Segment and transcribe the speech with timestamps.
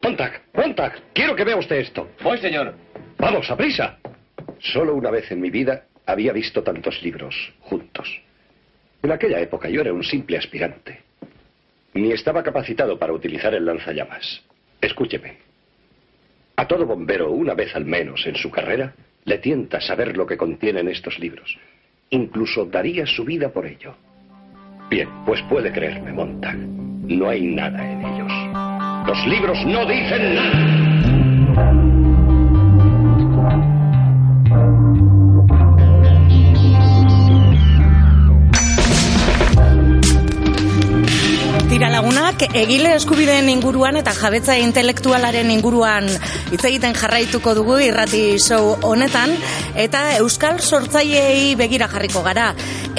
[0.00, 2.10] Montag, Montag, quiero que vea usted esto.
[2.22, 2.74] Voy, señor.
[3.18, 3.98] Vamos, a prisa.
[4.60, 8.20] Solo una vez en mi vida había visto tantos libros juntos.
[9.02, 11.00] En aquella época yo era un simple aspirante.
[11.94, 14.42] Ni estaba capacitado para utilizar el lanzallamas.
[14.80, 15.38] Escúcheme.
[16.56, 18.94] A todo bombero, una vez al menos en su carrera,
[19.24, 21.58] le tienta saber lo que contienen estos libros.
[22.10, 23.96] Incluso daría su vida por ello.
[24.88, 26.56] Bien, pues puede creerme, Montag.
[26.56, 28.67] No hay nada en ellos.
[29.08, 31.87] Los libros no dicen nada.
[41.98, 46.04] Lagunak egile eskubideen inguruan eta jabetza intelektualaren inguruan
[46.52, 49.32] hitz egiten jarraituko dugu irrati show honetan
[49.74, 52.52] eta euskal sortzaileei begira jarriko gara.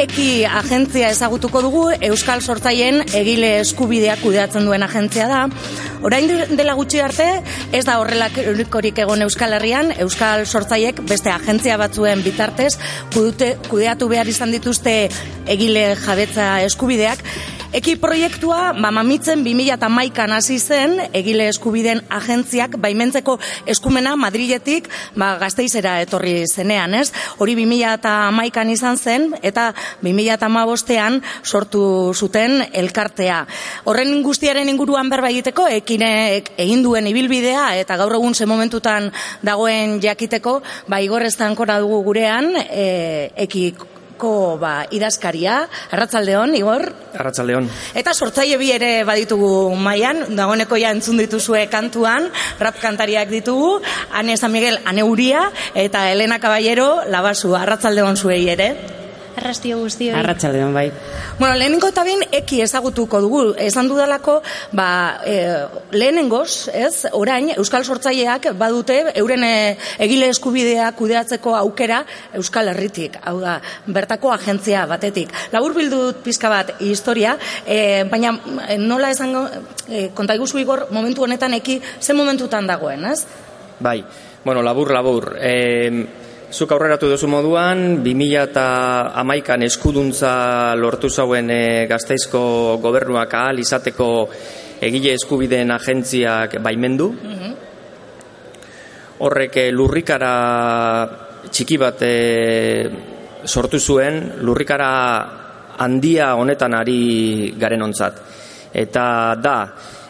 [0.04, 5.46] Eki agentzia ezagutuko dugu euskal sortzaileen egile eskubideak kudeatzen duen agentzia da.
[6.04, 6.28] Orain
[6.60, 7.28] dela gutxi arte
[7.72, 12.74] ez da horrelakorik egon Euskal Herrian, euskal sortzaiek beste agentzia batzuen bitartez
[13.14, 14.98] kudute, kudeatu behar izan dituzte
[15.56, 17.24] egile jabetza eskubideak
[17.70, 23.36] Eki proiektua ba, mamitzen 2008an hasi zen egile eskubideen agentziak baimentzeko
[23.70, 27.12] eskumena Madriletik ba, gazteizera etorri zenean, ez?
[27.38, 29.68] Hori 2008an izan zen eta
[30.02, 31.84] 2008an sortu
[32.18, 33.44] zuten elkartea.
[33.86, 39.12] Horren guztiaren inguruan berba egiteko ekinek egin duen ibilbidea eta gaur egun ze momentutan
[39.46, 40.58] dagoen jakiteko
[40.90, 43.70] ba Igor Estankora dugu gurean e, eki
[44.20, 45.64] ko ba, idazkaria,
[45.96, 46.86] arratzaldeon, Igor?
[47.16, 47.70] Arratzaldeon.
[47.98, 53.80] Eta sortzaile bi ere baditugu mailan, dagoeneko ja entzun dituzue kantuan, rap kantariak ditugu,
[54.12, 58.99] Ane San Miguel, Ane Uria, eta Elena Caballero, labazu, arratzaldeon zuei ere.
[59.40, 60.14] Arrastio guztioi.
[60.20, 60.90] Arratsaldeon bai.
[61.40, 63.42] Bueno, lehenengo eta bain eki ezagutuko dugu.
[63.60, 64.40] Esan dudalako,
[64.76, 64.90] ba,
[65.26, 65.36] e,
[65.96, 69.54] lehenengoz, ez, orain, Euskal Sortzaileak badute euren e,
[70.04, 72.04] egile eskubidea kudeatzeko aukera
[72.38, 75.32] Euskal Herritik, hau da, bertako agentzia batetik.
[75.56, 78.36] Labur bildut pizka bat historia, e, baina
[78.80, 79.48] nola esango,
[79.88, 83.24] e, konta iguzu igor, momentu honetan eki, ze momentutan dagoen, ez?
[83.80, 84.04] Bai,
[84.44, 85.38] bueno, labur, labur.
[85.40, 86.19] E,
[86.50, 92.40] Zuk aurreratu duzu moduan, 2008an eskuduntza lortu zauen e, gazteizko
[92.82, 94.08] gobernuak ahal izateko
[94.82, 97.12] egile eskubideen agentziak baimendu.
[99.22, 100.32] Horrek eh, lurrikara
[101.52, 102.16] txiki bat e,
[103.46, 104.90] sortu zuen, lurrikara
[105.86, 107.04] handia honetan ari
[107.62, 108.24] garen ontzat.
[108.74, 109.06] Eta
[109.38, 109.58] da,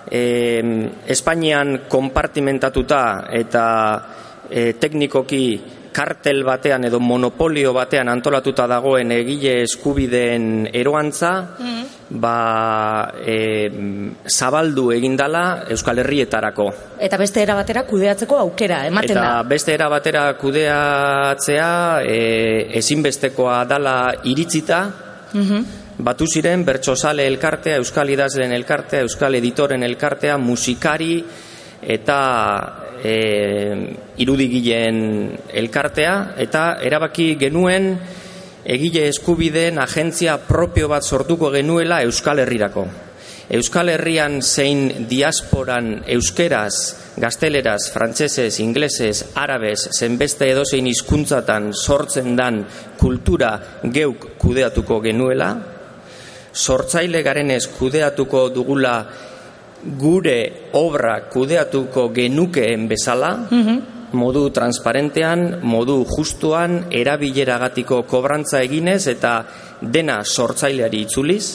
[0.07, 0.23] e,
[1.03, 3.03] Espainian konpartimentatuta
[3.41, 3.65] eta
[4.47, 5.43] e, teknikoki
[5.91, 11.31] kartel batean edo monopolio batean antolatuta dagoen egile eskubideen eroantza,
[12.09, 12.35] ba,
[13.21, 13.35] e,
[14.27, 16.69] zabaldu egindala Euskal Herrietarako.
[16.99, 19.43] Eta beste era batera kudeatzeko aukera, ematen Eta da.
[19.43, 21.69] beste era batera kudeatzea
[22.05, 22.19] e,
[22.79, 24.81] ezinbestekoa dala iritzita,
[25.99, 31.23] batu ziren bertsozale elkartea, Euskal Idazlen elkartea, Euskal Editoren elkartea, musikari
[31.79, 32.19] eta
[33.03, 33.15] e,
[34.17, 34.99] irudigileen
[35.53, 37.93] elkartea, eta erabaki genuen
[38.69, 42.87] egile eskubideen agentzia propio bat sortuko genuela Euskal Herrirako.
[43.49, 52.61] Euskal Herrian zein diasporan euskeraz, gazteleraz, frantsesez, inglesez, arabez, zenbeste edozein hizkuntzatan sortzen dan
[52.99, 53.55] kultura
[53.89, 55.49] geuk kudeatuko genuela,
[56.53, 58.93] sortzaile garenez kudeatuko dugula
[59.83, 63.31] gure obra kudeatuko genukeen bezala,
[64.11, 69.33] modu transparentean, modu justuan, erabileragatiko kobrantza eginez eta
[69.81, 71.45] dena sortzaileari itzuliz.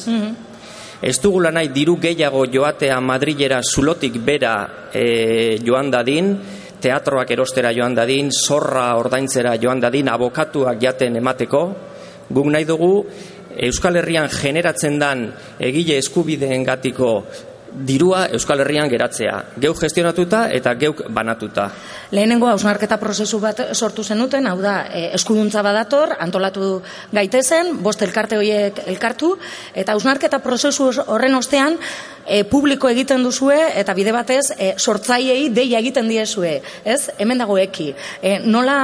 [1.04, 6.30] Ez dugula nahi diru gehiago joatea Madrilera zulotik bera e, joan dadin,
[6.80, 11.64] teatroak erostera joan dadin, zorra ordaintzera joan dadin, abokatuak jaten emateko.
[12.30, 12.94] Guk nahi dugu
[13.54, 15.28] Euskal Herrian generatzen dan
[15.60, 17.10] egile eskubideen gatiko
[17.74, 19.36] dirua Euskal Herrian geratzea.
[19.60, 21.68] Geuk gestionatuta eta geuk banatuta.
[22.14, 26.78] Lehenengo hausnarketa prozesu bat sortu zenuten, hau da, e, eskuduntza badator, antolatu
[27.12, 29.32] gaitezen, bost elkarte horiek elkartu,
[29.74, 31.78] eta hausnarketa prozesu horren ostean,
[32.26, 37.00] e, publiko egiten duzue, eta bide batez, e, sortzaiei deia egiten diezue, ez?
[37.18, 37.90] Hemen dago eki.
[38.22, 38.76] E, nola,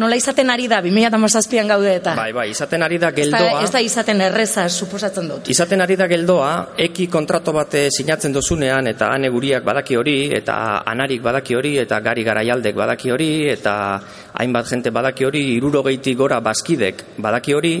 [0.00, 2.14] nola izaten ari da, 2008an gaude eta?
[2.18, 3.62] Bai, bai, izaten ari da geldoa.
[3.64, 5.50] ez da izaten erreza, suposatzen dut.
[5.52, 6.50] Izaten ari da geldoa,
[6.88, 11.76] eki kontrato bat eh, sinatzen dozunean, eta ane guriak badaki hori, eta anarik badaki hori,
[11.78, 14.00] eta gari garaialdek badaki hori, eta
[14.40, 17.74] hainbat jente badaki hori, irurogeitik gora bazkidek badaki hori,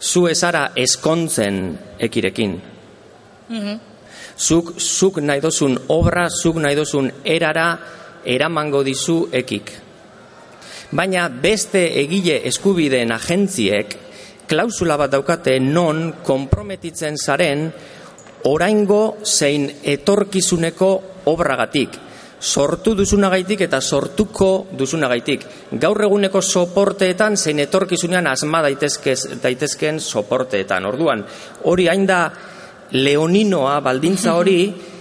[0.00, 2.56] zu ezara eskontzen ekirekin.
[4.36, 7.68] Zuk, zuk nahi dozun obra, zuk nahi dozun erara
[8.24, 9.72] eramango dizu ekik.
[10.92, 13.96] Baina beste egile eskubideen agentziek
[14.46, 17.66] klausula bat daukate non konprometitzen zaren
[18.46, 20.90] oraingo zein etorkizuneko
[21.26, 21.98] obragatik
[22.40, 25.46] sortu duzunagaitik eta sortuko duzunagaitik.
[25.80, 30.86] Gaur eguneko soporteetan zein etorkizunean asma daitezkez, daitezken soporteetan.
[30.86, 31.24] Orduan,
[31.64, 32.20] hori hain da
[32.92, 34.60] leoninoa baldintza hori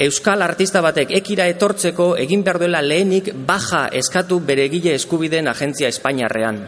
[0.00, 6.62] Euskal artista batek ekira etortzeko egin behar duela lehenik baja eskatu beregile eskubideen agentzia Espainiarrean.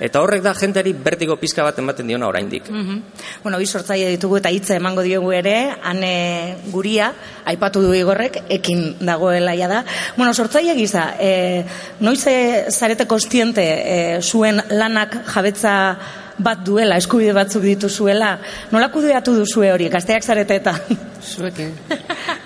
[0.00, 2.68] Eta horrek da jenteari bertigo pizka bat ematen diona oraindik.
[2.70, 3.02] Mm
[3.42, 7.12] Bueno, bi sortzaile ditugu eta hitza emango diogu ere, ane guria,
[7.46, 9.84] aipatu du igorrek, ekin dagoela ja da.
[10.16, 11.64] Bueno, sortzaile giza, e,
[12.00, 12.24] noiz
[12.70, 15.76] zarete kostiente e, zuen lanak jabetza
[16.38, 18.36] bat duela, eskubide batzuk dituzuela,
[18.72, 20.76] nola kudeatu duzue hori, gazteak zarete eta?
[21.22, 21.70] Zueke.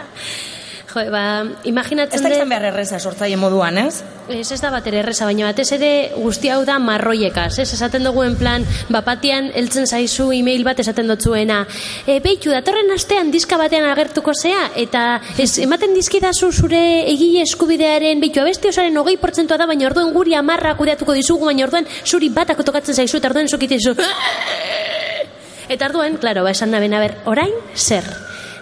[0.90, 4.02] Jo, ba, imaginatzen Ez da izan behar erreza sortzaile moduan, ez?
[4.30, 7.68] Ez ez da bat ere erreza, baina batez ere guzti hau da marroiekaz, ez?
[7.76, 11.60] Esaten dugu en plan, bapatian heltzen zaizu e-mail bat esaten dutzuena.
[12.06, 15.04] E, beitu, datorren astean diska batean agertuko zea, eta
[15.38, 16.82] ez, ematen dizkidazu zure
[17.12, 21.68] egile eskubidearen, beitu, abesti osaren hogei portzentua da, baina orduen guri amarra kudeatuko dizugu, baina
[21.68, 23.94] orduen zuri batak tokatzen zaizu, eta orduen zukite zu.
[25.70, 28.08] Eta orduen, klaro, ba, esan nabena ber, orain, zer?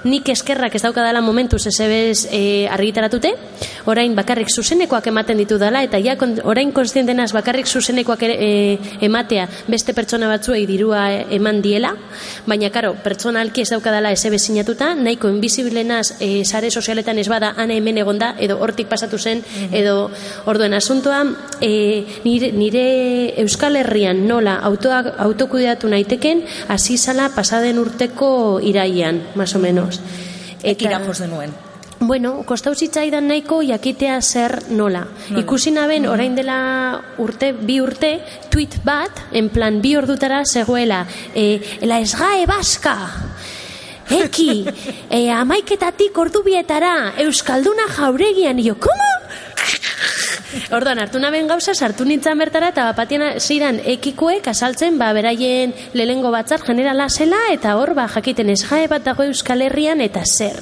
[0.04, 3.32] Nik eskerrak ez daukadala momentuz esebez e, argitaratute,
[3.90, 6.14] orain bakarrik zuzenekoak ematen ditu dela, eta ja,
[6.44, 11.94] orain konstientenaz bakarrik zuzenekoak e, ematea beste pertsona batzuei dirua eman diela,
[12.46, 17.74] baina karo, pertsonalki ez daukadala esebez sinatuta, nahiko inbiziblenaz e, sare sozialetan ez bada ana
[17.74, 19.42] hemen egonda, edo hortik pasatu zen,
[19.72, 20.10] edo
[20.46, 21.24] orduen asuntoa,
[21.60, 22.86] e, nire, nire
[23.42, 30.00] Euskal Herrian nola autoak, autokudeatu naiteken, hasi zala pasaden urteko iraian, más o menos menos.
[30.62, 31.52] Ekira jos denuen.
[32.00, 35.00] Bueno, kostau zitzaidan nahiko jakitea zer nola.
[35.30, 35.40] nola.
[35.40, 38.20] Ikusi naben, mm orain dela urte, bi urte,
[38.50, 42.94] tweet bat, en plan bi ordutara zegoela, e, la esgae baska,
[44.10, 44.64] eki,
[45.10, 49.10] e, amaiketatik ordubietara, euskalduna jauregian, jo, komo?
[50.76, 56.32] Orduan, hartu naben gauza, sartu nintzen bertara, eta bapatien zidan ekikoek asaltzen, ba, beraien lehengo
[56.34, 60.56] batzar generala zela, eta hor, ba, jakiten ez jae bat dago Euskal Herrian, eta zer.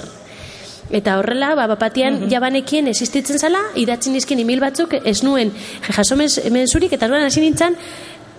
[0.95, 5.53] Eta horrela, ba, bapatian mm jabanekien existitzen zala, idatzen dizkin imil batzuk, ez nuen
[5.87, 7.79] jasomen menzurik, eta orduan hasi nintzen,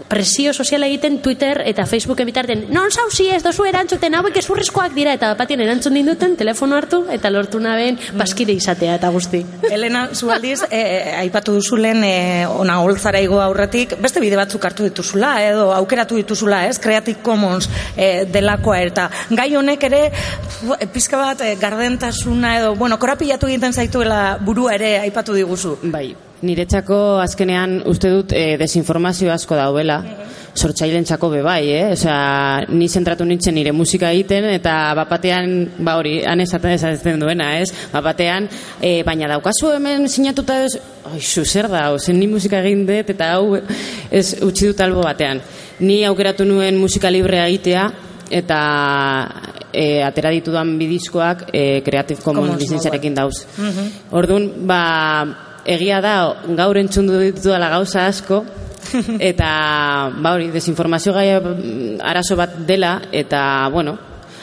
[0.08, 5.14] presio soziala egiten Twitter eta Facebook bitarten non sausi ez dozu erantzuten hauek ezurrezkoak dira
[5.18, 9.44] eta batien erantzun dinduten telefono hartu eta lortu naben paskide izatea eta guzti.
[9.72, 10.82] Elena, zu aldiz, e,
[11.22, 16.66] aipatu duzulen e, ona holtzara igo aurretik, beste bide batzuk hartu dituzula edo aukeratu dituzula,
[16.68, 16.80] ez?
[16.80, 20.04] Creative Commons e, delakoa eta gai honek ere
[20.94, 25.78] pizka bat gardentasuna edo, bueno, korapilatu egiten zaituela burua ere aipatu diguzu.
[25.84, 26.10] Bai,
[26.46, 30.02] niretzako azkenean uste dut e, desinformazio asko dauela
[30.58, 31.84] sortzailen txako bebai, eh?
[31.94, 35.54] Osea, ni zentratu nintzen nire musika egiten eta bapatean,
[35.86, 37.70] ba hori, han esaten esaten duena, ez?
[37.94, 38.50] Bapatean,
[38.82, 40.74] e, baina daukazu hemen sinatuta ez,
[41.12, 45.42] oi, zer da, ozen ni musika egin dut eta hau ez utzi dut albo batean.
[45.80, 47.86] Ni aukeratu nuen musika librea egitea
[48.34, 48.62] eta
[49.72, 53.46] e, atera ditudan bidizkoak e, Creative Commons lizentziarekin dauz.
[53.58, 54.82] Mm Orduan, ba,
[55.68, 56.16] egia da
[56.56, 58.44] gaur entzundu ditu dela gauza asko
[59.32, 59.48] eta
[60.16, 63.98] ba hori desinformazio gai mm, arazo bat dela eta bueno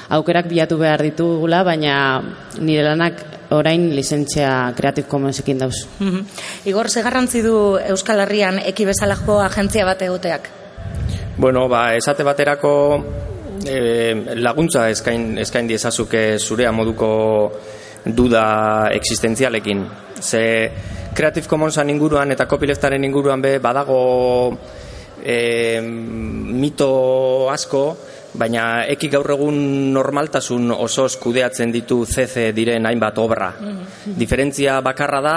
[0.09, 2.21] aukerak bilatu behar ditugula baina
[2.61, 5.87] nire lanak orain lizentzia Creative Commonsekin dauz.
[5.99, 6.21] Mm
[6.65, 10.49] Igor, ze garrantzi du Euskal Herrian eki bezalako agentzia bat egoteak?
[11.37, 12.73] Bueno, ba, esate baterako
[13.67, 17.11] e, laguntza eskain, eskain diezazuke zurea moduko
[18.05, 18.45] duda
[18.95, 19.85] existentzialekin.
[20.21, 20.45] Ze
[21.15, 24.51] Creative Commonsan inguruan eta copyleftaren inguruan be badago
[25.23, 27.85] e, mito asko,
[28.35, 29.57] baina eki gaur egun
[29.95, 33.53] normaltasun oso kudeatzen ditu CC diren hainbat obra.
[33.55, 34.17] Mhm.
[34.19, 35.37] Diferentzia bakarra da,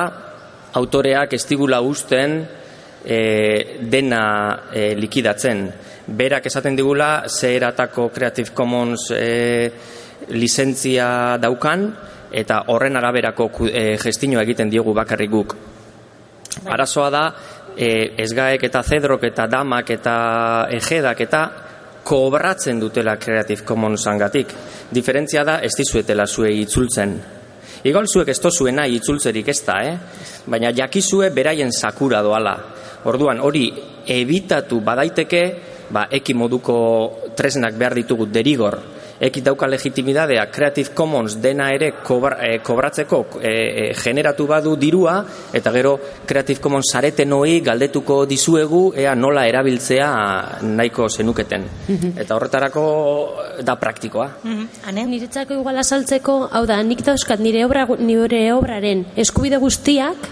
[0.74, 2.42] autoreak estigula usten
[3.06, 4.24] e, dena
[4.74, 5.72] e, likidatzen.
[6.08, 9.72] Berak esaten digula, zeheratako Creative Commons e,
[10.34, 11.92] lizentzia daukan,
[12.38, 15.56] eta horren araberako e, gestinoa egiten diogu bakarrik guk.
[16.58, 16.74] Bai.
[16.74, 17.24] Arazoa da,
[17.75, 17.89] e,
[18.24, 20.17] esgaek eta zedrok eta damak eta
[20.77, 21.41] ejedak eta
[22.08, 24.53] kobratzen dutela Creative Commons angatik.
[24.91, 27.17] Diferentzia da, ez dizuetela zuei itzultzen.
[27.88, 29.98] Igol zuek ez tozuena itzultzerik ez da, eh?
[30.48, 32.56] baina jakizue beraien sakura doala.
[33.08, 33.67] Orduan, hori
[34.08, 35.44] ebitatu badaiteke,
[35.94, 36.77] ba, eki moduko
[37.38, 38.79] tresnak behar ditugu derigor,
[39.20, 45.18] eki dauka legitimidadea Creative Commons dena ere kobra, e, kobratzeko e, generatu badu dirua
[45.54, 50.10] eta gero Creative Commons zareten hoi galdetuko dizuegu ea nola erabiltzea
[50.62, 51.66] nahiko zenuketen.
[51.88, 52.14] Mhm.
[52.18, 52.86] Eta horretarako
[53.64, 54.30] da praktikoa.
[54.44, 54.68] Mm
[55.08, 60.28] Niretzako igual azaltzeko, hau da, nik dauzkat nire, obra, nire obraren eskubide guztiak,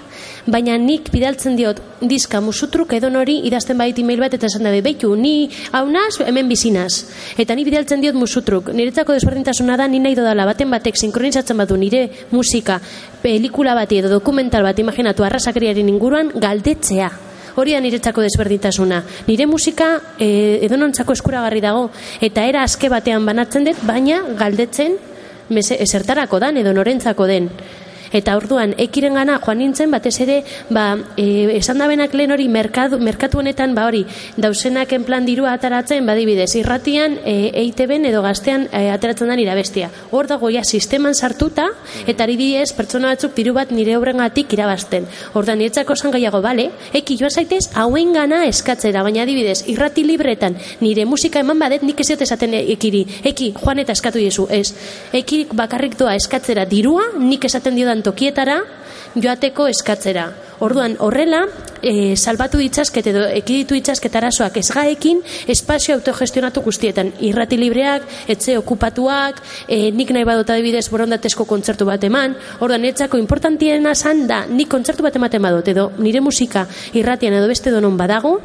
[0.45, 4.81] baina nik bidaltzen diot diska musutruk edo nori idazten bait email bat eta esan dabe,
[4.85, 7.05] beitu, ni hau naz, hemen bizinaz.
[7.37, 8.69] Eta ni bidaltzen diot musutruk.
[8.73, 12.79] Niretzako desberdintasuna da, ni nahi dodala baten batek sinkronizatzen batu nire musika,
[13.21, 17.09] pelikula bati edo dokumental bat imaginatu arrasakriaren inguruan galdetzea.
[17.55, 18.99] Hori da niretzako desberdintasuna.
[19.29, 19.87] Nire musika
[20.19, 21.87] e, edonontzako eskuragarri dago
[22.21, 24.99] eta era aske batean banatzen dut, baina galdetzen
[25.49, 27.49] esertarako dan edo norentzako den
[28.15, 32.99] eta orduan ekiren gana joan nintzen batez ere ba, e, esan da lehen hori merkatu,
[32.99, 34.05] merkatu honetan ba hori
[34.37, 39.55] dausenak en plan dirua ataratzen badibidez irratian e, EITB edo gaztean e, ateratzen da nira
[39.55, 41.67] bestia hor dago ja sisteman sartuta
[42.07, 45.05] eta ari diez pertsona batzuk diru bat nire horrengatik irabazten.
[45.33, 50.55] Orduan niretzako esan gaiago bale eki joan zaitez hauen gana eskatzera baina adibidez irrati libretan
[50.81, 53.05] nire musika eman badet nik ez esaten ekiri.
[53.23, 54.73] Eki joan eta eskatu diezu ez.
[55.13, 58.59] Eki bakarrik doa eskatzera dirua nik esaten diodan tokietara
[59.15, 60.25] joateko eskatzera.
[60.59, 61.45] Orduan, horrela,
[61.85, 65.21] e, salbatu ditzazket edo ekiditu ditzazket arazoak ezgaekin
[65.51, 67.11] espazio autogestionatu guztietan.
[67.27, 72.35] Irrati libreak, etxe okupatuak, e, nik nahi badota adibidez borondatezko kontzertu bat eman.
[72.59, 77.49] Orduan, netzako importantiena zan da, nik kontzertu bat ematen badot, edo nire musika irratian edo
[77.51, 78.39] beste donon badago,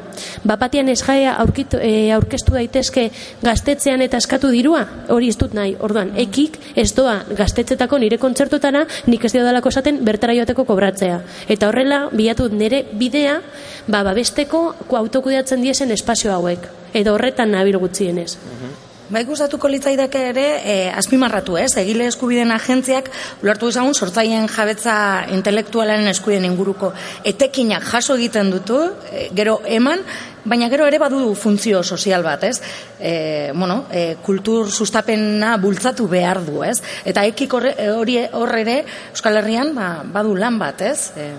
[0.44, 3.08] bapatian ezgaea aurkitu, e, aurkeztu daitezke
[3.42, 5.76] gaztetzean eta eskatu dirua, hori ez dut nahi.
[5.80, 11.20] Orduan, ekik ez doa gaztetzetako nire kontzertutara, nik ez diodalako esaten bertara joateko kobratzea.
[11.48, 13.40] Eta horrela, bilatu nire bidea
[13.87, 14.62] ba, babesteko
[15.02, 16.69] autokudeatzen diesen espazio hauek.
[16.95, 18.35] Edo horretan nabil gutxienez.
[18.37, 18.71] Uh
[19.11, 23.09] Bai gustatuko litzaidake ere, e, azpimarratu ez, egile eskubideen agentziak,
[23.42, 24.95] ulertu ezagun, sortzaien jabetza
[25.35, 26.92] intelektualaren eskubideen inguruko
[27.26, 28.78] etekinak jaso egiten dutu,
[29.11, 30.04] e, gero eman,
[30.45, 32.62] baina gero ere badu funtzio sozial bat, ez?
[33.00, 36.78] E, bueno, e, kultur sustapena bultzatu behar du, ez?
[37.02, 41.11] Eta ekik hori horre ere, Euskal Herrian, ba, badu lan bat, ez?
[41.19, 41.33] E.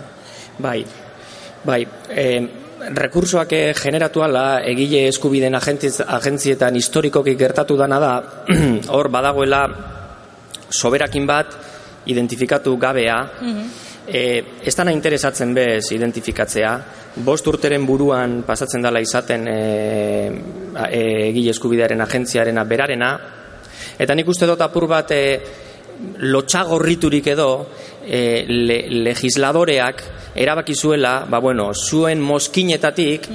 [0.59, 0.85] Bai,
[1.63, 2.25] Bai, e,
[2.97, 8.13] rekursoak generatu ala egile eskubiden agentzietan historikoki gertatu dana da,
[8.95, 9.61] hor badagoela
[10.71, 11.55] soberakin bat
[12.09, 16.71] identifikatu gabea, mm ez dana interesatzen bez identifikatzea,
[17.23, 19.57] bost urteren buruan pasatzen dela izaten e,
[20.89, 23.11] e, egile eskubidearen agentziaren berarena,
[24.01, 25.21] eta nik uste dut apur bat e,
[26.33, 27.47] lotxagorriturik edo
[28.05, 30.03] e, legisladoreak
[30.35, 33.27] erabaki zuela, ba bueno, zuen moskinetatik,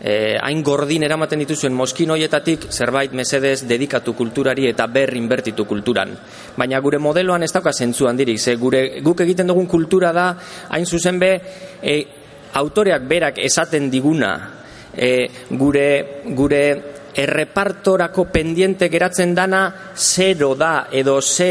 [0.00, 6.12] eh, hain gordin eramaten dituzuen moskin hoietatik zerbait mesedez dedikatu kulturari eta ber inbertitu kulturan.
[6.56, 10.28] Baina gure modeloan ez dauka zentzu handirik, ze gure, guk egiten dugun kultura da,
[10.70, 11.32] hain zuzen be,
[11.82, 11.96] e,
[12.54, 14.32] autoreak berak esaten diguna,
[14.96, 16.62] e, gure, gure
[17.16, 21.48] errepartorako pendiente geratzen dana zero da edo ze,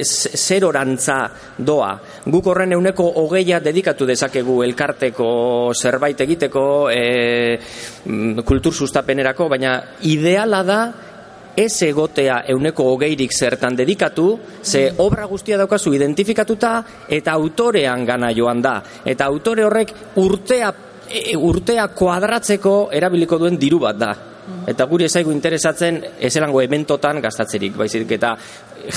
[0.00, 1.18] e, zerorantza
[1.58, 1.90] doa.
[2.24, 7.58] Guk horren euneko hogeia dedikatu dezakegu elkarteko zerbait egiteko e,
[8.44, 9.74] kultur sustapenerako, baina
[10.08, 10.80] ideala da
[11.56, 16.72] ez egotea euneko hogeirik zertan dedikatu, ze obra guztia daukazu identifikatuta
[17.08, 18.78] eta autorean gana joan da.
[19.04, 20.72] Eta autore horrek urtea,
[21.08, 24.14] e, urtea kuadratzeko erabiliko duen diru bat da.
[24.66, 28.36] Eta guri ezaigu interesatzen ezelango ementotan gastatzerik, baizik eta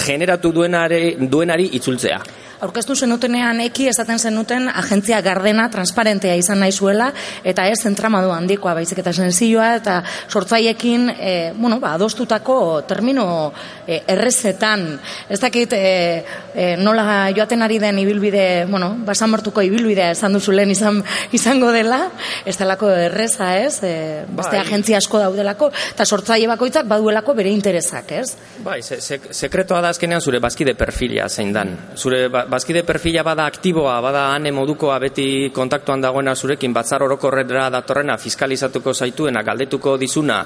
[0.06, 2.20] generatu duenari, duenari itzultzea
[2.60, 7.10] aurkeztu zenutenean eki esaten zenuten agentzia gardena, transparentea izan nahi zuela,
[7.48, 10.00] eta ez zentramadu handikoa, baizik eta senzioa, eta
[10.30, 13.52] sortzaiekin, e, bueno, ba, adostutako termino
[13.88, 14.86] e, errezetan,
[15.30, 16.24] ez dakit e,
[16.54, 21.02] e, nola joaten ari den ibilbide, bueno, basamortuko ibilbidea esan duzu lehen izan,
[21.36, 22.02] izango dela,
[22.46, 23.94] ez delako erreza, ez, e,
[24.28, 24.66] beste bai.
[24.66, 28.36] agentzia asko daudelako, eta sortzaile bakoitzak baduelako bere interesak, ez?
[28.66, 31.76] Bai, se, se, sekretoa da azkenean zure bazkide perfilia zein dan.
[31.96, 37.70] Zure ba, bazkide perfila bada aktiboa, bada ane modukoa beti kontaktuan dagoena zurekin batzar orokorrera
[37.70, 40.44] datorrena fiskalizatuko zaituena galdetuko dizuna.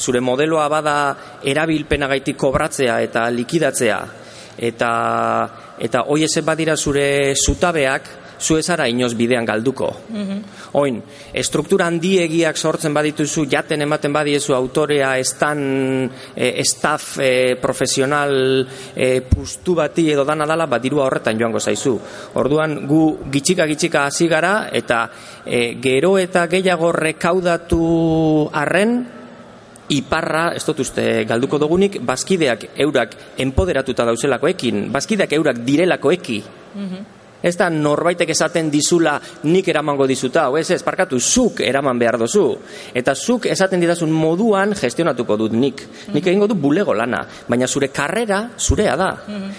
[0.00, 0.96] Zure modeloa bada
[1.44, 4.00] erabilpena gaitik kobratzea eta likidatzea.
[4.58, 4.90] Eta
[5.78, 8.02] eta hoi badira zure zutabeak
[8.40, 9.92] zu ezara inoz bidean galduko.
[10.08, 10.40] Mm
[10.78, 11.00] Oin,
[11.34, 15.60] estruktura handiegiak sortzen badituzu, jaten ematen badiezu autorea, estan,
[16.36, 18.34] e, staff e, profesional
[18.94, 21.96] e, pustu bati edo dana dala, bat dirua horretan joango zaizu.
[22.38, 23.02] Orduan, gu
[23.34, 25.02] gitxika gitxika hasi gara, eta
[25.44, 27.82] e, gero eta gehiago rekaudatu
[28.54, 29.00] arren,
[29.90, 36.44] iparra, ez dut uste galduko dugunik, bazkideak eurak empoderatuta dauzelakoekin, bazkideak eurak direlakoeki.
[37.42, 39.14] Ez da norbaitek esaten dizula
[39.48, 42.44] nik eramango dizuta, hau ez ez, parkatu, zuk eraman behar dozu.
[42.94, 45.82] Eta zuk esaten didazun moduan gestionatuko dut nik.
[46.12, 49.10] Nik egingo du bulego lana, baina zure karrera zurea da.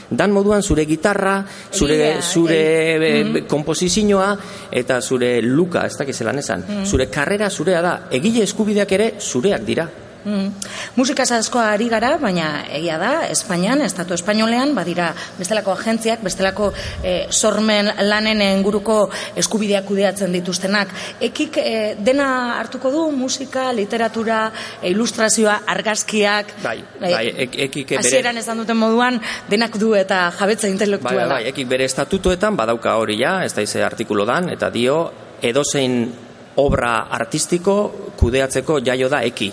[0.10, 1.40] Dan moduan zure gitarra,
[1.74, 4.30] zure, zure e, komposizioa
[4.72, 6.66] eta zure luka, ez dakiz zelan esan.
[6.86, 9.90] Zure karrera zurea da, egile eskubideak ere zureak dira.
[10.26, 10.52] Mm.
[10.96, 16.72] Musika asko ari gara, baina egia da, Espainian, Estatu Espainolean, badira bestelako agentziak, bestelako
[17.04, 20.90] eh, sormen lanen inguruko eskubideak kudeatzen dituztenak.
[21.22, 24.52] Ekik eh, dena hartuko du musika, literatura,
[24.82, 26.54] eh, ilustrazioa, argazkiak.
[26.64, 27.14] Bai, bai,
[27.48, 31.28] ek- ekik bere- Hasieran esan duten moduan, denak du eta jabetza Bai, bai, intelektuala.
[31.34, 35.12] bai, ekik bere estatutoetan badauka hori ja, ez da ize artikulo dan, eta dio,
[35.42, 36.12] edozein
[36.58, 37.76] obra artistiko
[38.20, 39.52] kudeatzeko jaio da eki.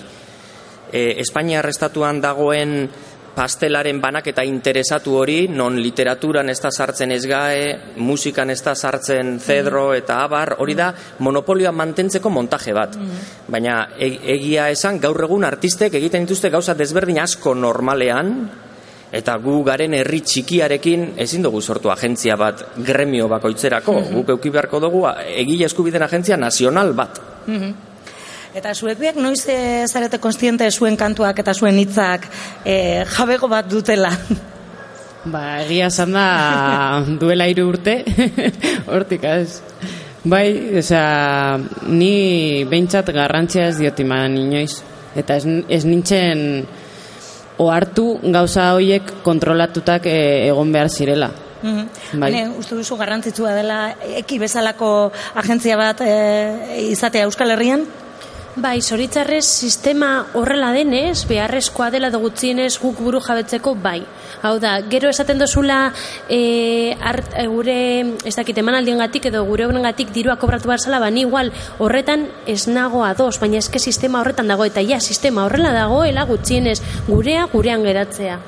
[0.92, 2.88] E, Espainiar estatuan dagoen
[3.38, 9.92] pastelaren banaketa interesatu hori, non literaturan ez da sartzen ezgae, musikan ez da sartzen zedro
[9.94, 10.90] eta abar, hori da
[11.22, 12.96] monopolioa mantentzeko montaje bat.
[13.46, 18.34] Baina e- egia esan gaur egun artistek egiten dituzte gauza desberdin asko normalean,
[19.08, 23.94] Eta gu garen herri txikiarekin ezin dugu sortu agentzia bat gremio bakoitzerako.
[24.12, 27.16] Guk euki beharko dugu egile eskubiden agentzia nazional bat.
[28.56, 32.24] Eta zuek biak noiz eh, zarete konstiente zuen kantuak eta zuen hitzak
[32.64, 34.12] eh, jabego bat dutela.
[35.32, 38.00] Ba, egia esan da duela hiru urte,
[38.92, 39.60] hortik ez.
[40.28, 41.58] Bai, osea,
[41.90, 44.80] ni behintzat garrantzia ez diot iman inoiz.
[45.18, 46.64] Eta ez, ez nintzen
[47.58, 51.30] ohartu gauza horiek kontrolatutak eh, egon behar zirela.
[51.60, 51.86] Mhm.
[52.22, 52.30] Bai.
[52.30, 53.78] Hane, uste duzu garrantzitsua dela
[54.22, 55.10] eki bezalako
[55.42, 57.84] agentzia bat eh, izatea Euskal Herrian?
[58.58, 64.00] Bai, zoritzarrez sistema horrela denez, beharrezkoa dela dugutzienez guk buru jabetzeko bai.
[64.42, 65.92] Hau da, gero esaten dozula
[66.26, 67.76] e, art, e, gure,
[68.26, 73.04] ez dakit, emanaldiengatik edo gure honengatik dirua kobratu behar zala, bani igual horretan ez nago
[73.06, 78.40] ados, baina eske sistema horretan dago, eta ja, sistema horrela dagoela gutxienez gurea gurean geratzea.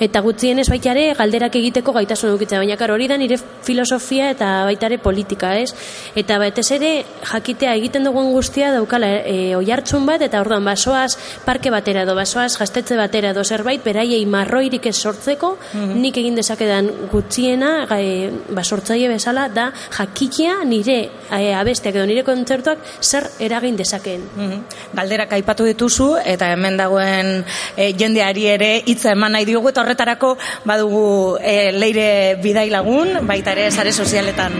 [0.00, 4.50] Eta gutxienez baita ere galderak egiteko gaitasun edukitzea, baina karo hori da nire filosofia eta
[4.68, 5.74] baita ere politika, ez?
[6.14, 6.92] Eta batez ere
[7.32, 12.56] jakitea egiten dugun guztia daukala e, oihartzun bat eta orduan basoaz parke batera edo basoaz
[12.58, 19.48] gaztetze batera edo zerbait beraiei marroirik ez sortzeko nik egin dezakedan gutxiena e, basortzaile bezala
[19.48, 20.98] da jakitea nire
[21.30, 24.22] e, abesteak edo nire kontzertuak zer eragin dezakeen.
[24.36, 24.62] Mhm.
[24.94, 27.44] Galderak aipatu dituzu eta hemen dagoen
[27.76, 31.04] eh, jendeari ere hitza eman nahi diogu eta horretarako badugu
[31.42, 32.08] eh, leire
[32.42, 34.56] bidai lagun, baita ere sare sozialetan.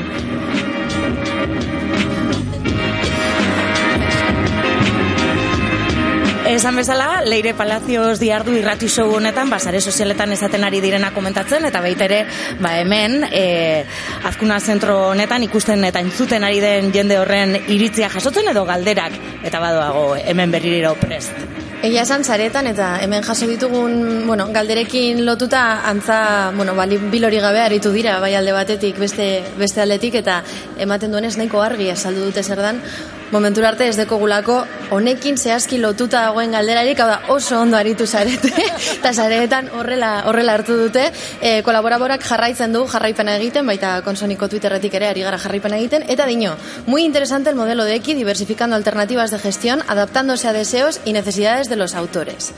[6.50, 11.68] Esan bezala, Leire Palacios diardu irrati show honetan, ba, sare sozialetan esaten ari direna komentatzen,
[11.68, 12.24] eta baita ere,
[12.59, 13.85] ba, hemen, e,
[14.26, 19.14] azkuna zentro honetan ikusten eta entzuten ari den jende horren iritzia jasotzen edo galderak,
[19.46, 21.69] eta badoago hemen berriro prest.
[21.81, 27.62] Egia esan zaretan eta hemen jaso ditugun, bueno, galderekin lotuta antza, bueno, bali, bilori gabe
[27.64, 30.43] aritu dira, bai alde batetik, beste, beste aldetik, eta
[30.77, 32.83] ematen duenez nahiko argi azaldu dute zer dan,
[33.31, 34.57] momentura arte ez dekogulako
[34.90, 38.51] honekin zehazki lotuta dagoen galderarik, hau da oso ondo aritu zarete,
[38.99, 41.07] eta zaretan horrela, horrela hartu dute,
[41.40, 46.27] e, kolaboraborak jarraitzen du, jarraipena egiten, baita konsoniko Twitterretik ere ari gara jarraipena egiten, eta
[46.27, 51.12] dino, muy interesante el modelo de X, diversificando alternativas de gestión, adaptándose a deseos y
[51.12, 52.53] necesidades de los autores.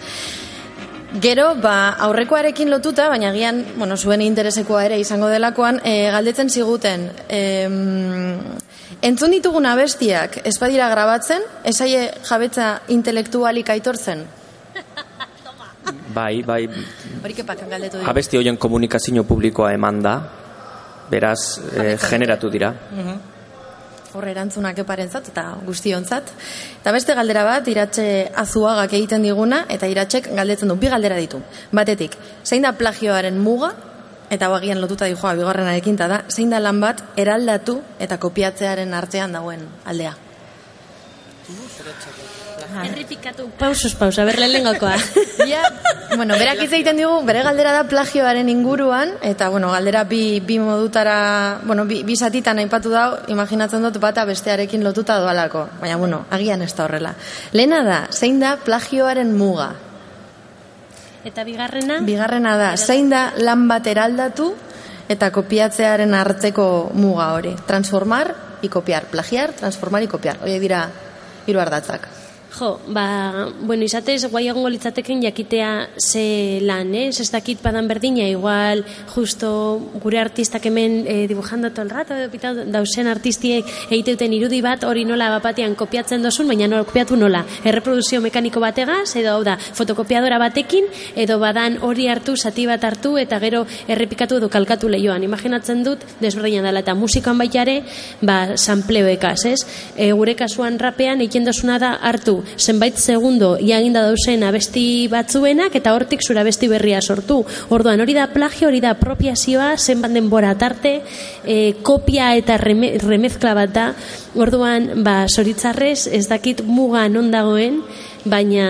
[1.21, 7.11] Gero, ba, aurrekoarekin lotuta, baina gian, bueno, zuen interesekoa ere izango delakoan, e, galdetzen ziguten,
[7.29, 7.69] e,
[9.03, 14.25] entzun ditugun abestiak ez badira grabatzen, esaie jabetza intelektualik aitortzen?
[16.15, 16.69] Bai, bai,
[17.25, 18.11] Hori kepakan galdetu dira.
[18.11, 20.15] abesti hoien komunikazio publikoa eman da,
[21.11, 22.75] beraz, eh, generatu dira.
[24.13, 26.29] Hor erantzunak eparentzat eta guztionzat.
[26.83, 31.41] Eta beste galdera bat, iratxe azuagak egiten diguna, eta iratxek galdetzen du, bi galdera ditu.
[31.73, 33.73] Batetik, zein da plagioaren muga,
[34.33, 39.37] eta bagian lotuta dijoa bigarrenarekin, eta da, zein da lan bat eraldatu eta kopiatzearen artean
[39.37, 40.15] dagoen aldea.
[42.73, 43.51] Errepikatu.
[43.59, 44.97] Pausos, pausa, ber lehenengokoa.
[45.43, 45.61] Ja,
[46.17, 50.59] bueno, berak hitz egiten digu, bere galdera da plagioaren inguruan, eta, bueno, galdera bi, bi
[50.63, 55.67] modutara, bueno, bi, bi satitan aipatu dau, imaginatzen dut bata bestearekin lotuta doalako.
[55.81, 57.17] Baina, bueno, agian ez da horrela.
[57.53, 59.73] Lehena da, zein da plagioaren muga?
[61.25, 62.01] Eta bigarrena?
[62.03, 64.49] Bigarrena da, zein da lan bat eraldatu
[65.13, 67.55] eta kopiatzearen arteko muga hori.
[67.67, 69.07] Transformar y copiar.
[69.11, 70.39] Plagiar, transformar y copiar.
[70.43, 70.89] Horiek dira
[71.47, 72.09] hiru ardatzak.
[72.53, 77.07] Jo, ba, bueno, izatez, guai egongo litzateken jakitea ze lan, eh?
[77.09, 78.85] Ez dakit padan berdina, igual,
[79.15, 82.15] justo gure artistak hemen eh, dibujando todo el rato,
[82.67, 87.41] dausen artistiek egiteuten irudi bat, hori nola bapatean kopiatzen dozun, baina nola kopiatu nola.
[87.65, 90.85] Erreproduzio mekaniko bategaz, edo da, fotokopiadora batekin,
[91.17, 95.25] edo badan hori hartu, sati bat hartu, eta gero errepikatu edo kalkatu lehioan.
[95.25, 97.81] Imaginatzen dut, desberdina dela, eta musikan baitare,
[98.21, 99.59] ba, sampleoekaz, ez?
[99.97, 105.95] E, gure kasuan rapean, egiten dozuna da hartu, zenbait segundo iaginda dausen abesti batzuenak eta
[105.95, 107.43] hortik zura abesti berria sortu.
[107.71, 111.01] Orduan hori da plagio, hori da apropiazioa, zenbat denbora tarte,
[111.45, 113.87] e, kopia eta reme, remezkla bat da.
[114.35, 117.83] Orduan, ba, soritzarrez, ez dakit muga non dagoen,
[118.25, 118.69] baina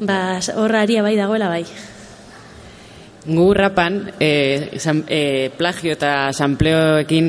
[0.00, 1.64] ba, horra aria bai dagoela bai.
[3.20, 7.26] Gu rapan, e, san, e, plagio eta sampleoekin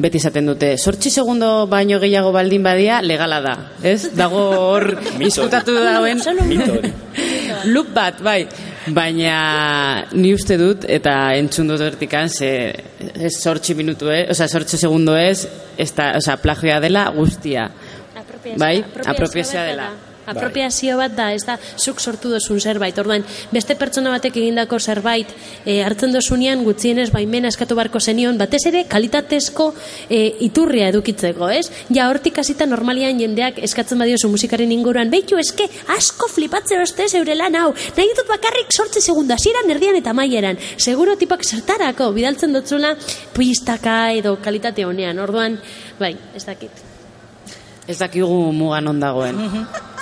[0.00, 0.70] beti izaten dute.
[0.78, 3.54] Sortzi segundo baino gehiago baldin badia, legala da.
[3.82, 4.14] Ez?
[4.16, 4.88] Dago hor,
[5.28, 6.22] izkutatu dagoen.
[7.68, 8.40] Loop bat, bai.
[8.96, 9.36] Baina
[10.16, 12.72] ni uste dut, eta entzun dut hortikan, ze
[13.14, 14.24] ez sortzi minutu, eh?
[14.32, 15.44] Osa, sortzi segundo ez,
[15.76, 17.68] ez da, osa, plagioa dela guztia.
[18.56, 18.78] Bai?
[19.04, 19.92] Apropiazioa dela.
[20.26, 22.96] Apropiazio bat da, ez da, zuk sortu dozun zerbait.
[22.98, 25.30] Orduan, beste pertsona batek egindako zerbait
[25.64, 29.70] e, hartzen dozunean gutxienez baimena eskatu barko zenion, batez ere kalitatezko
[30.08, 31.68] e, iturria edukitzeko, ez?
[31.92, 37.36] Ja, hortik hasita normalian jendeak eskatzen badiozu musikaren inguruan, behitu eske asko flipatzeo beste zeure
[37.36, 40.60] lan hau, nahi dut bakarrik sortze segunda, ziran erdian eta maieran.
[40.78, 42.94] Seguro tipak zertarako, bidaltzen dutzula
[43.36, 45.20] pistaka edo kalitate honean.
[45.20, 45.58] Orduan,
[46.00, 46.84] bai, ez dakit.
[47.84, 49.42] Ez dakigu mugan ondagoen.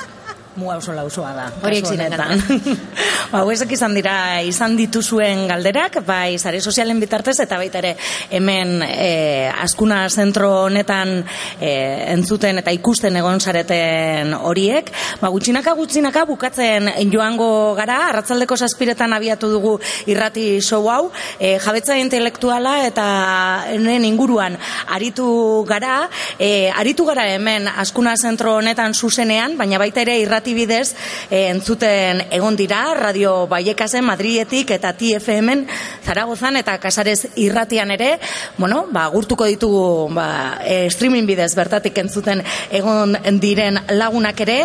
[0.57, 1.47] Mua oso lausoa da.
[1.65, 2.43] Horiek ziren honetan.
[3.33, 7.95] ba, hauek izan dira, izan dituzuen galderak, bai, sare sozialen bitartez, eta baita ere,
[8.37, 11.15] hemen e, askuna zentro honetan
[11.57, 11.71] e,
[12.13, 14.91] entzuten eta ikusten egon zareten horiek.
[15.23, 19.79] Ba, gutxinaka gutxinaka bukatzen joango gara, arratzaldeko saspiretan abiatu dugu
[20.13, 21.09] irrati show hau,
[21.41, 23.07] e, jabetza intelektuala eta
[23.73, 24.61] hemen inguruan
[24.93, 26.03] aritu gara,
[26.37, 30.97] e, aritu gara hemen askuna zentro honetan zuzenean, baina baita ere irrati bidez
[31.31, 35.67] e, entzuten egon dira, Radio Baiekasen Madrietik eta TFM-en
[36.03, 38.17] Zaragozan eta Kasarez irratian ere,
[38.59, 42.43] bueno, ba, gurtuko ditugu ba, e, streaming bidez bertatik entzuten
[42.75, 44.59] egon diren lagunak ere,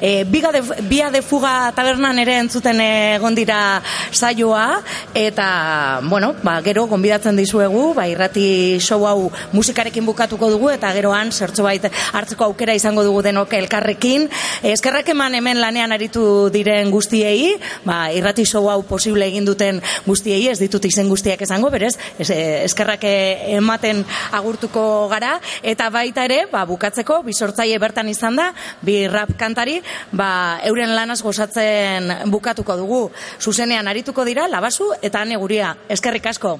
[0.00, 4.82] e, biga de, bia de fuga tabernan ere entzuten egon dira saioa,
[5.14, 11.32] eta, bueno, ba, gero, gonbidatzen dizuegu, ba, irrati show hau musikarekin bukatuko dugu, eta geroan,
[11.32, 14.28] zertzo bait hartzeko aukera izango dugu denok elkarrekin.
[14.72, 17.52] Eskerrak eman hemen lanean aritu diren guztiei,
[17.86, 22.28] ba, irrati show hau posible egin duten guztiei, ez ditut izen guztiak esango, berez, ez,
[22.34, 24.02] eh, eskerrak ematen
[24.34, 28.50] agurtuko gara, eta baita ere, ba, bukatzeko, bisortzaile bertan izan da,
[28.82, 29.78] bi rap kantari,
[30.10, 33.02] ba, euren lanaz gozatzen bukatuko dugu.
[33.38, 35.76] Zuzenean arituko dira, labazu eta neguria.
[35.88, 36.58] Eskerrik asko.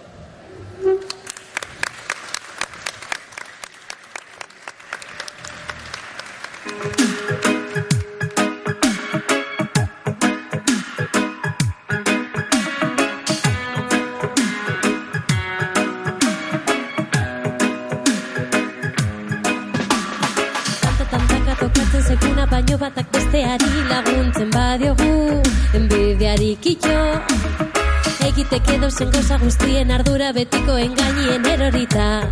[28.52, 32.28] Egiteke dozen gauza guztien ardura betiko engainien erorita.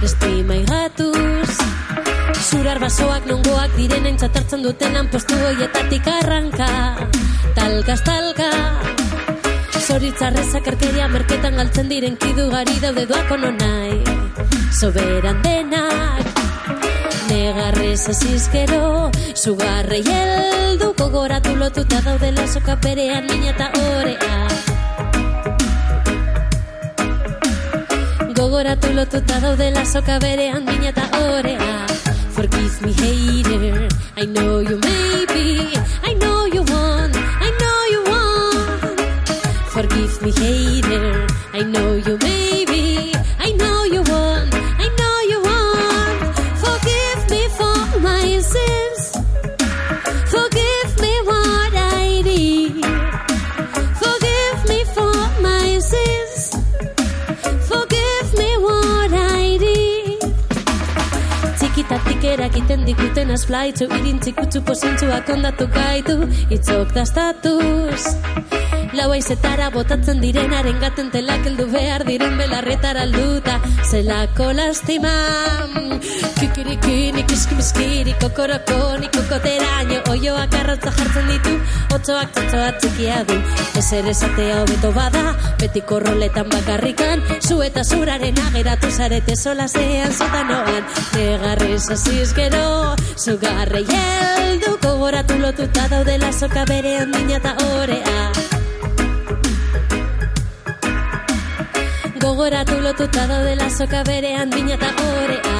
[0.00, 1.52] Estima igatuz
[2.48, 6.68] Zurar basoak nongoak direnen txatartzen dutenan postu hoietatik arranka.
[7.58, 8.50] Talkaz talka
[9.84, 14.00] Zoritzarrezak arkeria merketan galtzen diren kidu gari daude doako nonai
[14.72, 16.24] Soberan denak
[17.28, 24.73] Negarrez azizkero Zugarrei heldu Gogoratu lotuta daudela soka perean Nina eta orea
[28.44, 31.86] Gogoratu lotuta daudela soka berean Nina eta orea.
[32.36, 33.88] Forgive me hater
[34.22, 35.72] I know you maybe
[36.08, 39.00] I know you want I know you want.
[39.74, 42.82] Forgive me hater I know you maybe
[43.40, 43.43] I
[63.24, 68.16] erakiten dikuten azflaitzu Irintzik utzu pozintzuak ondatu gaitu Itzok da status.
[68.94, 73.60] Lau aizetara botatzen direnaren gaten telak heldu behar diren belarretara alduta
[73.90, 75.10] Zelako lastima.
[76.38, 81.54] Kikiriki, nikiski miskiri, kokoroko, nikokoteraino Oioak arrotza jartzen ditu,
[81.94, 83.38] otzoak txotzoa txikia du.
[83.78, 87.24] Ez ere zatea hobeto bada, betiko roletan bakarrikan.
[87.40, 90.84] Zu eta zuraren ageratu zarete sola zean zutanoan
[91.14, 98.20] Negarrez aziz gero, zugarrei heldu Kogoratu lotuta daudela soka berean dina eta orea.
[102.20, 105.58] Gogoratu lotuta daudela soka berean dina eta orea.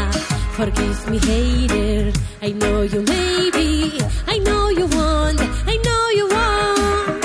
[0.56, 2.12] Forgive me hater,
[2.42, 7.24] I know you maybe I know you want, I know you want.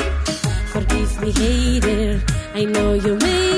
[0.73, 2.21] Forgive me hater,
[2.55, 3.48] I know you maybe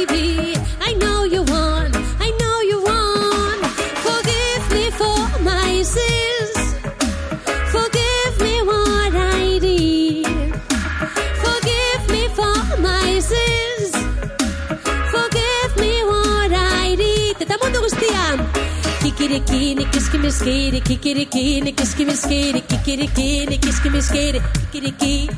[20.29, 24.39] skitty, kickity, kitty, kiski, miskitty, kickity, kitty, kiski, miskitty,
[24.71, 25.29] kickity, key,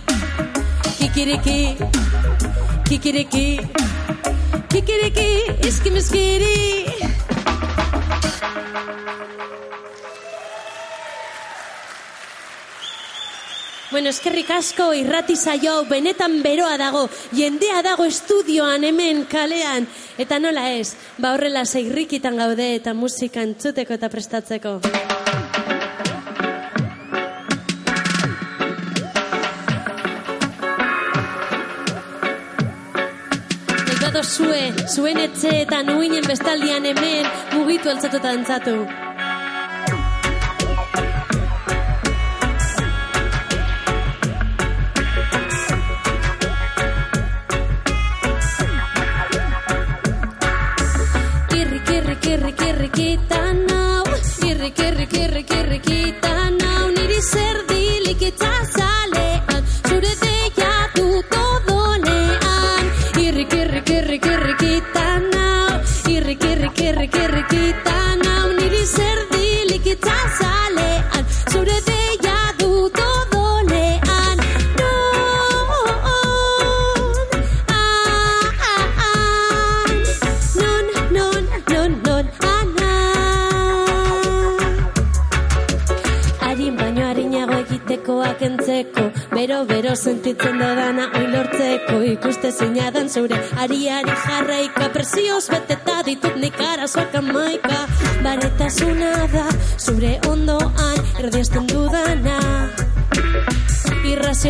[1.00, 1.78] kickity, key,
[2.86, 3.60] kickity, key,
[4.70, 6.83] kickity, key, iski, miskitty.
[13.94, 19.86] Bueno, eskerrik asko irrati saio hau benetan beroa dago, jendea dago estudioan hemen kalean,
[20.18, 24.80] eta nola ez, ba horrela zeirrikitan gaude eta musika entzuteko eta prestatzeko.
[33.78, 39.13] Nahi badozue, zuen etxeetan uinen bestaldian hemen mugitu altzatuta entzatu.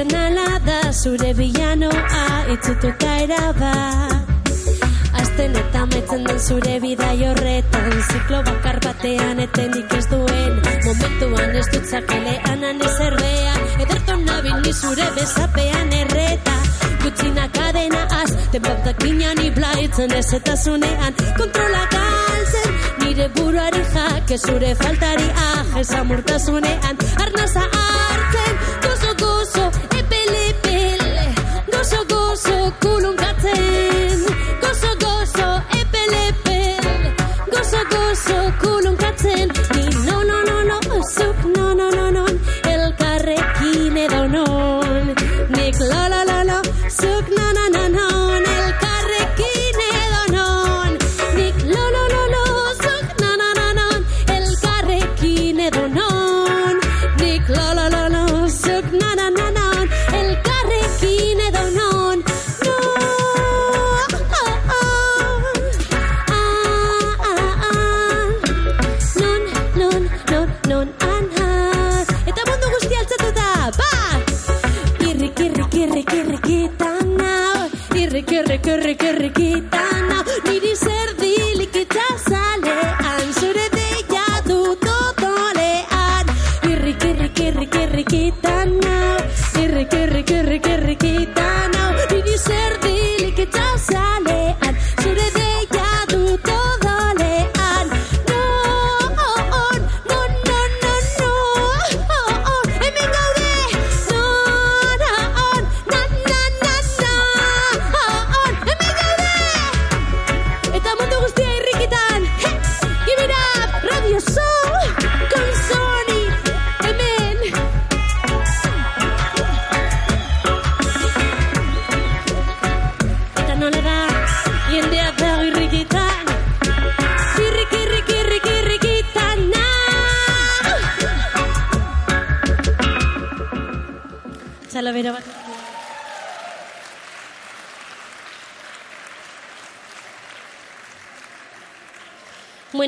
[0.03, 4.11] Irrazionala da zure bilanoa itzututa erabat
[5.21, 10.59] Azten eta metzen den zure bidai horretan Ziklo bakar batean etenik ez duen.
[10.85, 16.57] Momentuan ez dut zakelean anezerrean Ederto nabil ni zure bezapean erreta.
[17.03, 21.15] Gutxina kadena az, tenbatak ginean iblaitzen ez eta zunean.
[21.37, 29.92] Kontrola galtzen, nire buruari jake zure faltari aje zamurtasunean Arnaza hartzen, gozo Gozo
[32.83, 33.13] gozo,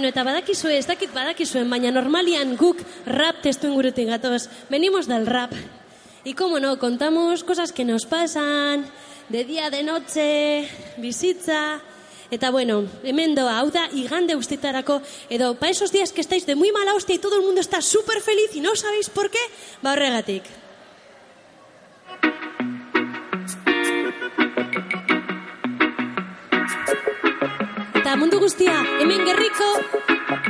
[0.06, 2.78] Bueno, eta badakizue, ez dakit badakizuen, baina normalian guk
[3.10, 4.52] rap testu ingurutik gatoz.
[4.70, 5.50] Venimos del rap.
[6.24, 8.86] Y como no, contamos cosas que nos pasan,
[9.30, 11.82] de día, de noche, bizitza...
[12.30, 16.54] Eta bueno, hemen doa, hau da, igande ustitarako, edo, pa esos días que estáis de
[16.54, 19.42] muy mala hostia y todo el mundo está súper feliz y no sabéis por qué,
[19.82, 20.44] ba horregatik.
[28.16, 29.66] Eta mundu guztia, hemen gerriko,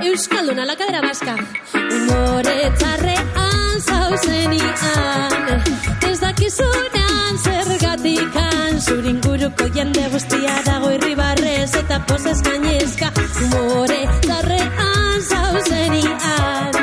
[0.06, 1.34] Euskalduna, la cadera vasca.
[1.73, 5.63] Umore txarrean zauzenian,
[6.06, 13.10] ez dakizunan zergatikan, zuringuruko jende guztia dago irribarrez eta pozez gainezka.
[13.47, 16.82] Umore txarrean zauzenian,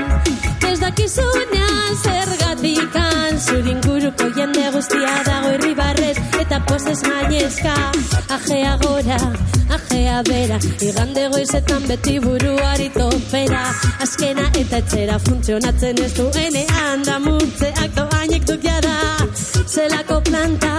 [0.67, 7.75] ez dakizunan zergatikan, zuringuruko jende guztia dago irribarrez eta pozez gainezka.
[8.29, 9.17] Ajea gora,
[9.77, 13.63] ajea bera, igande goizetan beti buruari topera,
[14.05, 18.97] azkena eta etxera funtzionatzen ez duenean da murtzeak doainek duk jada,
[19.67, 20.75] zelako planta,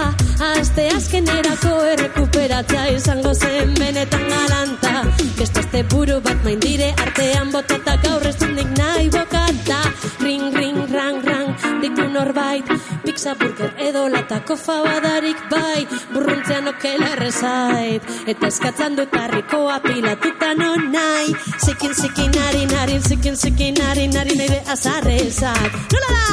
[0.52, 4.94] azte azkenerako errekuperatzea izango zen benetan galanta,
[5.38, 9.80] beste azte buru bat main dire artean botata gaur ez dunik nahi bokata,
[10.22, 12.73] ring, ring, rang, rang, ditu norbait,
[13.14, 20.90] pizza burger edo latako fabadarik bai, burruntzean okela errezait, eta eskatzan dut harrikoa pilatuta non
[20.90, 21.30] nahi,
[21.64, 26.26] zikin zikin nari nari, zikin zikin nari nari nire azarrezak, nola da?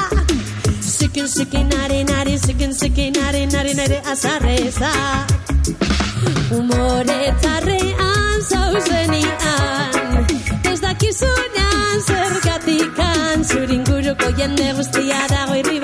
[0.98, 5.28] Zikin zikin nari nari, zikin zikin nari nari nire azarrezak.
[6.58, 10.26] Umore txarrean zauzenian,
[10.72, 15.81] ez dakizunean zergatikan, zuringuruko jende guztia dago irribarrez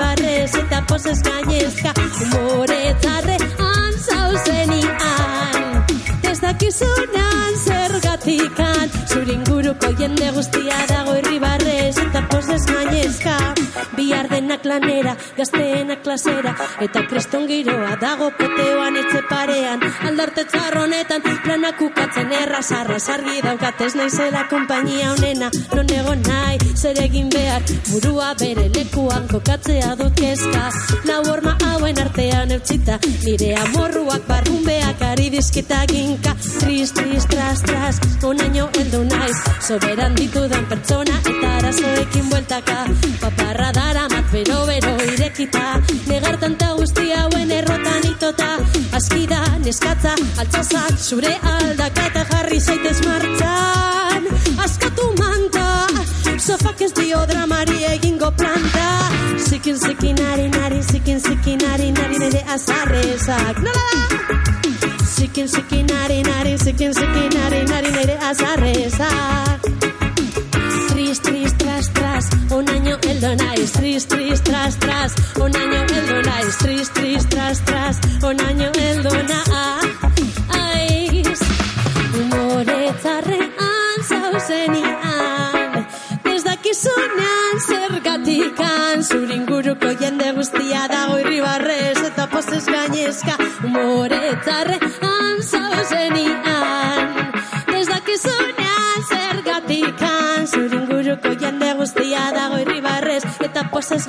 [1.04, 1.92] gainezka.
[2.22, 5.84] Umore txarrean zauzenian,
[6.30, 13.07] ez dakizunean zergatikan, zuringuruko jende guztia dago irribarrez eta pozez gainezka.
[13.96, 21.80] Bihar denak lanera, gazteenak klasera, eta kreston giroa dago poteoan etxe parean, aldarte txarronetan, planak
[21.86, 27.62] ukatzen erraz, arraz argi daukat ez naizela kompainia honena, non egon nahi, zer egin behar,
[27.90, 30.68] burua bere lekuan kokatzea dut kezka,
[31.10, 38.00] lau horma hauen artean eutzita, nire amorruak barrunbeak ari dizkita ginka, tris, tris, tras, tras,
[38.22, 42.78] onaino heldu naiz, soberan ditudan pertsona eta arazoekin bueltaka,
[45.38, 48.58] irekita, negar tanta guzti hauen errotan itota,
[48.92, 54.26] askida, neskatza, altzazak, zure aldakata jarri zaitez martxan,
[54.64, 55.86] askatu manta,
[56.38, 58.88] sofak ez dio dramari egingo planta,
[59.48, 63.86] zikin zikin ari nari, zikin zikin ari nari nire azarrezak, nola?
[65.18, 69.57] Zikin zikin ari nari, zikin zikin ari nari nire azarrezak.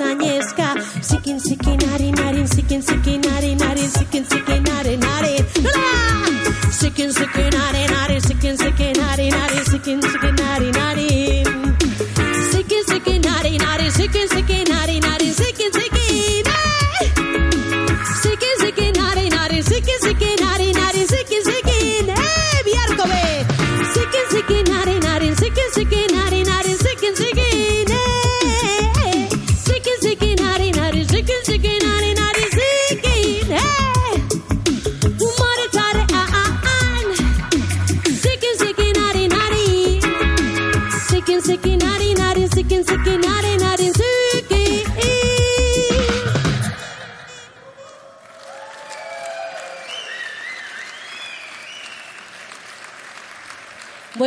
[0.00, 5.90] pozez gainezka, zikin zikin ari narin, zikin zikin ari narin, zikin zikin ari narin, nola!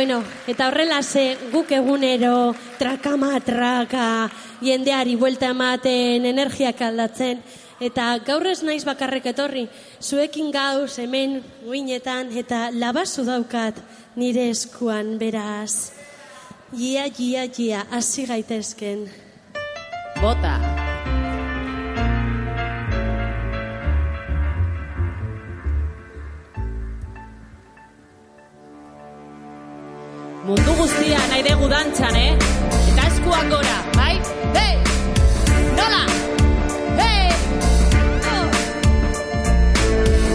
[0.04, 4.28] Bueno, eta horrela ze guk egunero trakama traka
[4.60, 7.40] jendeari buelta ematen energiak aldatzen
[7.80, 9.64] eta gaur ez naiz bakarrek etorri
[10.04, 13.80] zuekin gauz hemen uinetan eta labazu daukat
[14.20, 15.94] nire eskuan beraz
[16.76, 19.08] Gia, gia, gia, hasi gaitezken.
[20.20, 20.58] Bota.
[30.44, 32.36] Guztia nahi dugu dantzan, eh?
[32.92, 34.20] Eta eskuak gora, bai?
[34.52, 34.76] Hey!
[35.72, 36.04] Nola?
[37.00, 37.32] Hey!
[38.28, 38.48] Oh!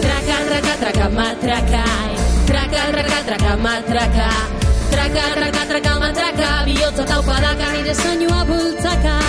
[0.02, 1.84] Traka, traka, traka, matraka
[2.46, 4.30] Traka, traka, traka, matraka
[4.90, 9.19] Traka, traka, traka, matraka Biotza taupadaka nire soinua bultzaka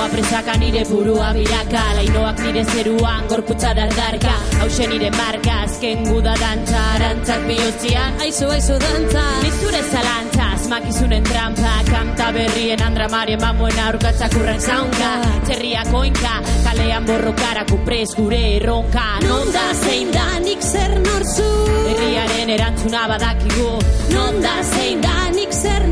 [0.00, 6.32] Doa presaka nire burua biraka Lainoak nire zeruan gorputza dardarka Hauxe nire marka azken guda
[6.40, 8.16] dantza Arantzak bihotzian.
[8.24, 9.24] Aizu, aizu dantza.
[9.42, 15.10] Nizure zalantza, asmakizunen trampa Kanta berrien andramarien mamuen aurkatzak urran zaunka.
[15.44, 16.34] Txerriak oinka,
[16.64, 19.06] kalean borrokara kuprez gure erronka.
[19.28, 19.68] Non da?
[19.84, 21.50] zein da nik zer norzu
[21.90, 23.70] Herriaren erantzuna badakigu.
[24.16, 25.89] Non da zein da nik zer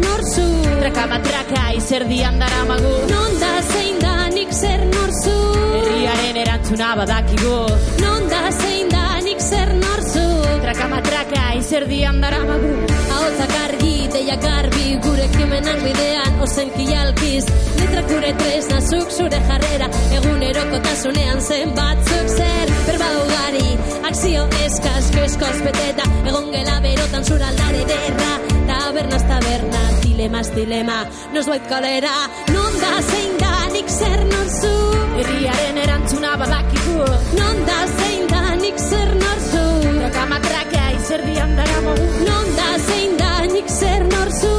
[0.88, 5.34] Traka matraka izerdian daramagu Non da zein da nik zer norzu
[5.74, 7.58] Herriaren erantzuna badakigu
[8.00, 10.24] Non da zein da nik zer norzu
[10.62, 12.70] Traka matraka izerdian daramagu
[13.18, 17.44] Ahotsak argi, deiak garbi, gure kimenak bidean, ozenki alkiz.
[17.82, 22.72] Letrak gure tresna, zuk zure jarrera, egunerokotasunean zen batzuk zer.
[22.86, 23.66] Berba ugari,
[24.08, 28.32] akzio eskaz, keskoz beteta, egon gela berotan zura aldare derra.
[28.68, 29.87] Taberna,
[30.18, 32.10] dilemaz dilema, nos bait kalera,
[32.50, 34.74] non da zein da nik zer norzu.
[35.18, 37.04] Herriaren erantzuna badakigu.
[37.38, 39.62] Non da zein da nik zer norzu.
[40.00, 44.54] Traka matraka izerdian daramagu Non da zein da nik zer norzu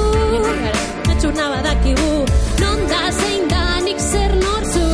[1.12, 2.12] Atxurna badakigu.
[2.64, 4.86] Non da zein da nik zer norzu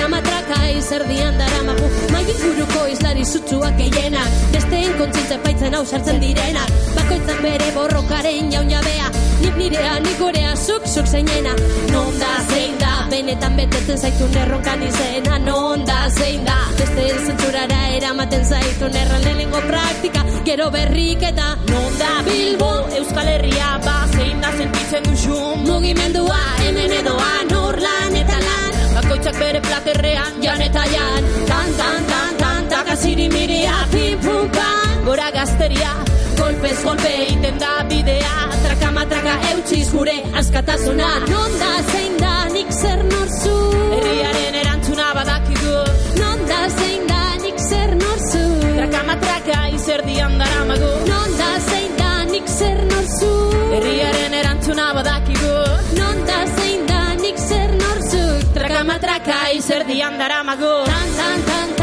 [0.00, 1.88] Kamatraka izerdian daramagu.
[2.12, 4.28] Maik buruko izlari zutsuak gehienak.
[4.52, 6.78] Besteen kontzintza paitzen hau sartzen direnak.
[6.96, 11.54] Bakoitzak bere borrokaren jaun jabea Nik nirea, nik gorea, zuk, zuk zeinena.
[11.92, 15.38] Non da zein da Benetan betetzen zaitun erronkan izena.
[15.46, 20.24] Non da zein da Beste zentzurara eramaten zaitun erran lehenengo praktika.
[20.44, 22.70] Gero berrik eta Non da Bilbo,
[23.00, 25.64] Euskal Herria ba zein da sentitzen duzun.
[25.66, 28.78] Mugimendua hemen edoan Orlan eta lan.
[28.98, 31.28] Bakoitzak bere platerrean jan eta jan.
[31.48, 37.84] Tan, tan, tan, tan, takasiri miria Pim, pum, pan, gora gazteria Golpez, golpe, iten da
[37.88, 38.36] bidea.
[38.64, 41.08] Traka, matraka, eutxiz gure askatasuna.
[41.28, 43.56] Non da zein da nik zer norzu?
[43.94, 45.76] Herriaren erantzuna badakigu.
[46.20, 48.44] Non da zein da nik zer norzu?
[48.78, 50.92] Traka, matraka, izerdian daramagu.
[51.10, 53.32] Non da zein da nik zer norzu?
[53.74, 55.54] Herriaren erantzuna badakigu.
[56.00, 58.24] Non da zein da nik zer norzu?
[58.56, 60.72] Traka, matraka, izerdian daramagu.
[60.88, 61.76] Tan, tan, tan,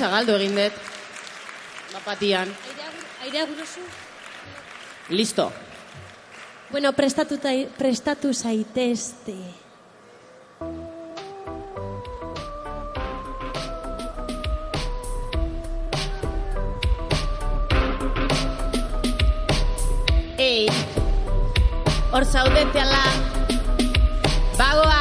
[0.00, 0.76] Ahotsa galdu egin dut.
[1.92, 2.48] Bapatian.
[3.20, 3.82] Airea gurozu
[5.10, 5.52] Listo.
[6.70, 7.36] Bueno, prestatu,
[7.76, 9.36] prestatu zaitezte.
[20.38, 20.66] Ei,
[22.10, 23.04] hor zaudete ala.
[24.56, 24.99] Bagoaz,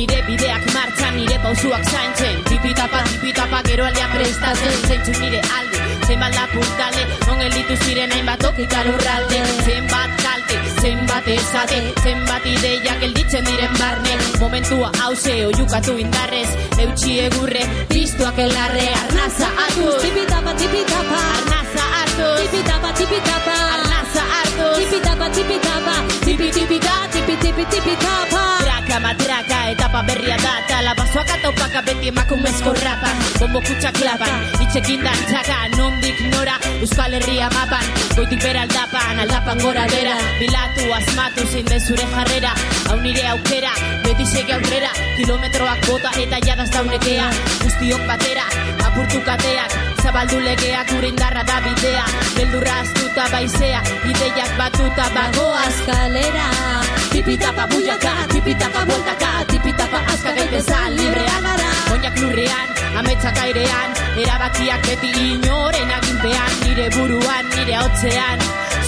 [0.00, 2.36] Nire bideak martxan, nire pausuak zaintzen.
[2.48, 4.76] Tipitapa, tipitapa, gero aldean prestatzen.
[4.88, 11.80] Zeintzu nire alde, zenbat lapurtale Non elitu ziren hainbat okikar urralde Zenbat kalte, zenbat esate.
[12.00, 14.14] Zenbat ideiak gelditzen diren barne.
[14.40, 16.48] Momentua hause, oiukatu indarrez.
[16.86, 18.86] Eutxi egurre, piztuak elarre.
[19.02, 25.94] Arnaza hartu, Tipitapa, tipitapa arnaza hartu Tipitapa, tipitapa Arnaza hartu Tipitapa, tipitapa
[26.24, 28.59] Tipi, tipita, Tipi, tipi, tipitapa Traka
[28.98, 35.70] matraka, etapa berria da Tala basoak ataupaka beti emakumezko rapa Bombo kutsak klapan, itxekin dantzaka
[35.78, 37.84] Nondik nora, Euskal Herria mapan.
[38.16, 40.16] Goitik bera aldapan, aldapan gora bera.
[40.40, 42.52] Bilatu, asmatu, zein den zure jarrera.
[42.88, 43.72] Hau nire aukera,
[44.04, 44.92] beti segi aurrera.
[45.16, 47.28] Kilometroak bota eta jadaz daunekea
[47.62, 48.46] Guztiok batera,
[48.86, 49.76] apurtu kateak.
[50.02, 52.06] Zabaldu legeak gure indarra da bidea.
[52.36, 61.38] Beldurra astuta baizea, ideiak batuta bagoaz Kalera Tipitapa buiaka, tipitapa bueltaka, tipitapa aska gaitezan librea
[61.46, 61.70] gara.
[61.92, 63.90] Oinak lurrean, ametsak airean,
[64.22, 68.38] erabakiak beti inoren aginpean, nire buruan, nire hotzean.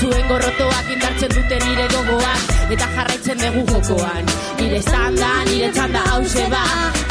[0.02, 2.40] Zuen gorrotoak indartzen dute nire gogoan
[2.74, 6.62] Eta jarraitzen dugu jokoan Nire zanda, nire txanda hause ba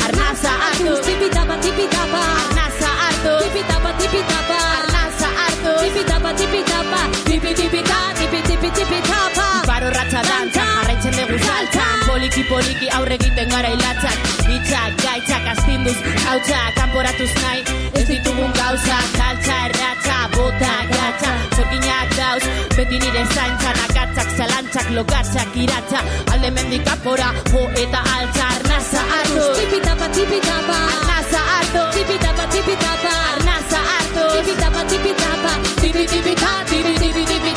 [0.07, 2.23] Arnaza hartu Tipitapa, tipitapa.
[2.41, 4.59] Arnaza hartu Tipitapa, tipitapa.
[4.81, 7.01] Arnaza hartu Tipitapa, tipitapa.
[7.23, 9.60] Tipi, tipita, tipi, tipi, tipitapa.
[9.81, 14.27] Paro ratza dantza, jarraitzen dugu saltzan Poliki poliki aurre egiten gara hilatzak.
[14.55, 15.95] Itzak, gaitzak, astinduz,
[16.27, 17.63] hautsak Kanporatuz nahi,
[17.97, 22.43] ez ditugun gauzak Saltza, erratza, bota, gatza Zorginak dauz,
[22.77, 26.03] beti nire zaintzan Akatzak, zalantzak, logatzak, iratza.
[26.35, 30.77] Alde mendik apora, jo eta altza Arnaza hartu, Tipitapa, tipitapa.
[30.93, 31.83] arnaza hartu.
[31.97, 33.15] Tipitapa, tipitapa.
[33.33, 35.53] Arnaza hartu, Tipitapa, tipitapa.
[35.81, 36.35] tipi, tipi,
[36.69, 37.50] tipi, tipi, tipi,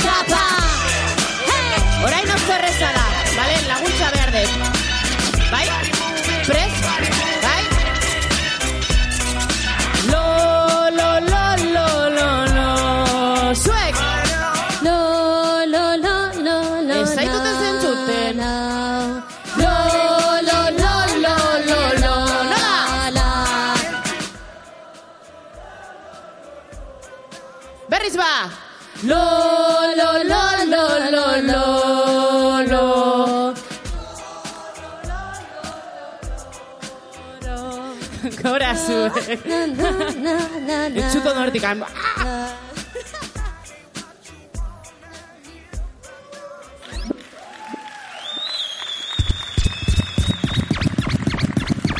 [2.05, 4.51] Orain oso erreza da, bale, laguntza behar dut.
[5.53, 5.69] Bai?
[6.49, 6.75] Prez?
[7.45, 7.63] Bai?
[10.13, 10.25] Lo,
[10.99, 11.45] lo, lo,
[11.77, 11.89] lo,
[12.19, 12.69] lo, lo.
[13.55, 13.97] Zuek!
[14.87, 14.99] Lo,
[15.75, 17.41] lo, lo, lo, lo, Ez lo.
[19.63, 19.77] Lo,
[20.49, 20.95] lo, lo,
[21.25, 21.37] lo,
[21.71, 22.15] lo, lo.
[22.53, 23.11] Nola?
[23.17, 23.29] La.
[27.89, 28.35] Berriz ba!
[29.05, 29.25] Lo,
[30.01, 30.43] lo, lo,
[30.73, 30.85] lo,
[31.15, 31.84] lo, lo,
[38.43, 39.13] Gora na.
[40.97, 41.65] Entzuto nortik.
[41.65, 41.77] ah!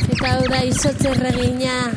[0.09, 1.93] Eta hau da izotze regina.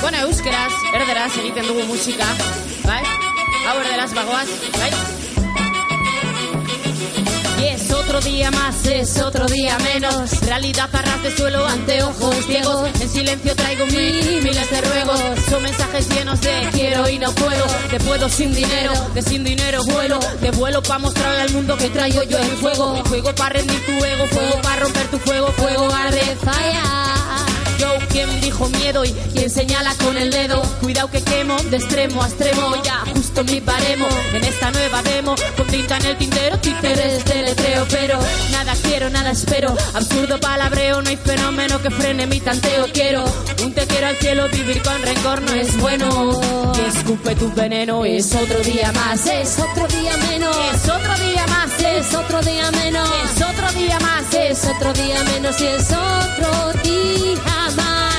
[0.00, 2.26] Bueno, euskeraz, erderaz egiten dugu musika,
[2.82, 3.02] bai?
[3.68, 4.48] Hau erderaz bagoaz,
[4.78, 4.90] bai?
[7.60, 10.40] Y es otro día más, es otro día menos.
[10.40, 12.90] Realidad a ras de suelo ante ojos ciegos.
[13.00, 15.20] En silencio traigo mil, miles de ruegos.
[15.48, 17.64] Son mensajes llenos de quiero y no puedo.
[17.88, 20.18] Te puedo sin dinero, de sin dinero vuelo.
[20.40, 23.00] Te vuelo para mostrarle al mundo que traigo yo el fuego.
[23.04, 26.36] Fuego para rendir tu ego, fuego para romper tu fuego, fuego arde.
[26.42, 26.82] Falla.
[27.78, 30.60] Yo, quien dijo miedo y quien señala con el dedo.
[30.80, 32.82] Cuidado que quemo de extremo a extremo.
[32.82, 35.34] Ya, justo mi baremo en esta nueva demo.
[35.56, 37.86] Con tinta en el tintero, títeres de letreo.
[37.90, 38.18] Pero
[38.50, 39.74] nada quiero, nada espero.
[39.94, 42.86] Absurdo palabreo, no hay fenómeno que frene mi tanteo.
[42.92, 43.24] Quiero
[43.62, 46.40] un te quiero al cielo, vivir con rencor no es bueno.
[46.74, 49.26] Que escupe tu veneno, es otro día más.
[49.26, 50.56] Es otro día menos.
[50.74, 51.80] Es otro día más.
[51.80, 53.08] Es otro día menos.
[53.24, 54.34] Es otro día más.
[54.34, 58.09] Es otro día menos y es otro día más.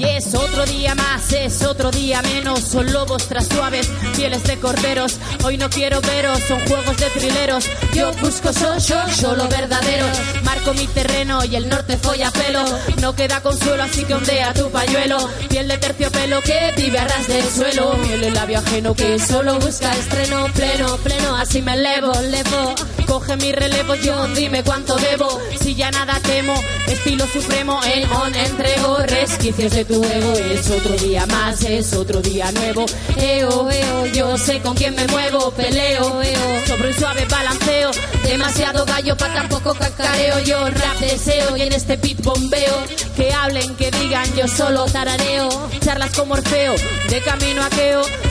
[0.00, 2.60] Y es otro día más, es otro día menos.
[2.60, 3.86] Son lobos tras suaves,
[4.16, 5.18] pieles de corderos.
[5.44, 7.66] Hoy no quiero veros, son juegos de trileros.
[7.92, 10.06] Yo busco so, yo, yo lo verdadero.
[10.42, 12.64] Marco mi terreno y el norte folla pelo.
[13.02, 15.18] No queda consuelo, así que ondea tu pañuelo.
[15.50, 17.92] Piel de terciopelo que vive a ras del suelo.
[17.98, 21.36] Miel el labio ajeno que solo busca estreno pleno, pleno.
[21.36, 22.74] Así me elevo, levo.
[23.10, 25.40] Coge mi relevo, yo dime cuánto debo.
[25.60, 26.54] Si ya nada temo,
[26.86, 28.98] estilo supremo en on entrego.
[28.98, 32.86] Resquicios de tu ego, es otro día más, es otro día nuevo.
[33.16, 36.66] Eo, eo, yo sé con quién me muevo, peleo, eo.
[36.68, 37.90] Sobre un suave balanceo,
[38.22, 40.38] demasiado gallo para tan poco cacareo.
[40.44, 42.76] Yo rap deseo y en este beat bombeo.
[43.16, 45.48] Que hablen, que digan, yo solo tarareo.
[45.80, 46.76] Charlas como Orfeo,
[47.08, 47.70] de camino a.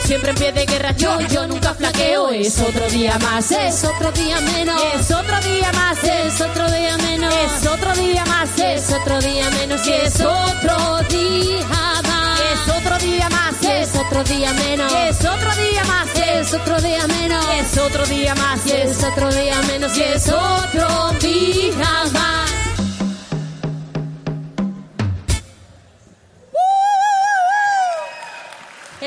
[0.04, 2.30] Siempre en pie de guerra, yo, yo nunca flaqueo.
[2.30, 4.69] Es otro día más, Es otro día menos.
[4.94, 7.34] Es otro día más, Es otro día menos.
[7.34, 11.66] es otro día más, Es otro día menos y es otro día
[12.02, 12.40] más.
[12.40, 14.92] es otro día más, Es otro día menos.
[14.92, 17.44] es otro día más, Es otro día menos.
[17.60, 22.59] es otro día más, es otro día menos y es otro día más.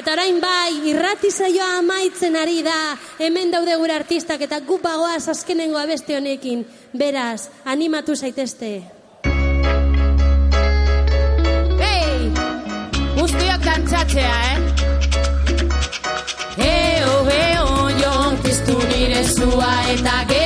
[0.03, 2.73] Eta orain bai, irrati saioa amaitzen ari da.
[3.23, 6.65] Hemen daude gure artistak eta gu bagoaz azkenengo abeste honekin.
[6.91, 8.83] Beraz, animatu zaitezte.
[11.79, 12.27] Hey!
[13.15, 14.59] Guztiok dantzatzea, eh?
[16.67, 17.67] Eo, eo,
[18.03, 20.42] jo, piztu nire zua eta gero,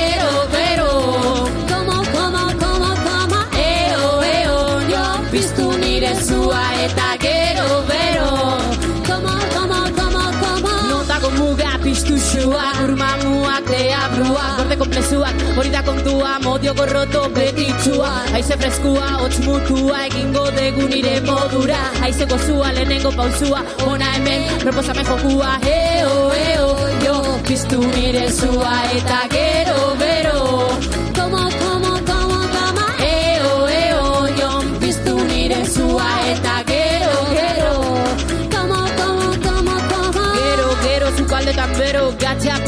[15.08, 18.10] komplezuak, hori da kontua, modio gorroto betitsua.
[18.32, 21.78] Haize freskua, hotz mutua, egingo degu nire modura.
[22.00, 25.58] Haize gozua, lehenengo pausua, ona hemen, proposamen jokua.
[25.64, 26.68] Eo, eo,
[27.04, 30.17] jo, piztu nire zua eta gero, bero.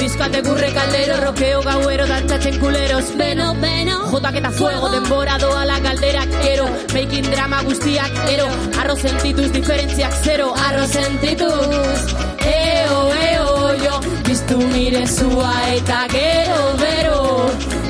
[0.01, 6.33] Diskate gurre kaldero, rokeo gauero, dantzatzen kuleros Beno, beno Jotak eta fuego, denbora doala galderak
[6.49, 6.65] ero
[6.95, 8.47] Making drama guztiak ero
[8.81, 12.17] Arro sentituz diferentziak zero Arro sentituz
[12.53, 13.49] Eo, eo,
[13.85, 17.19] jo Biztu nire zua eta gero bero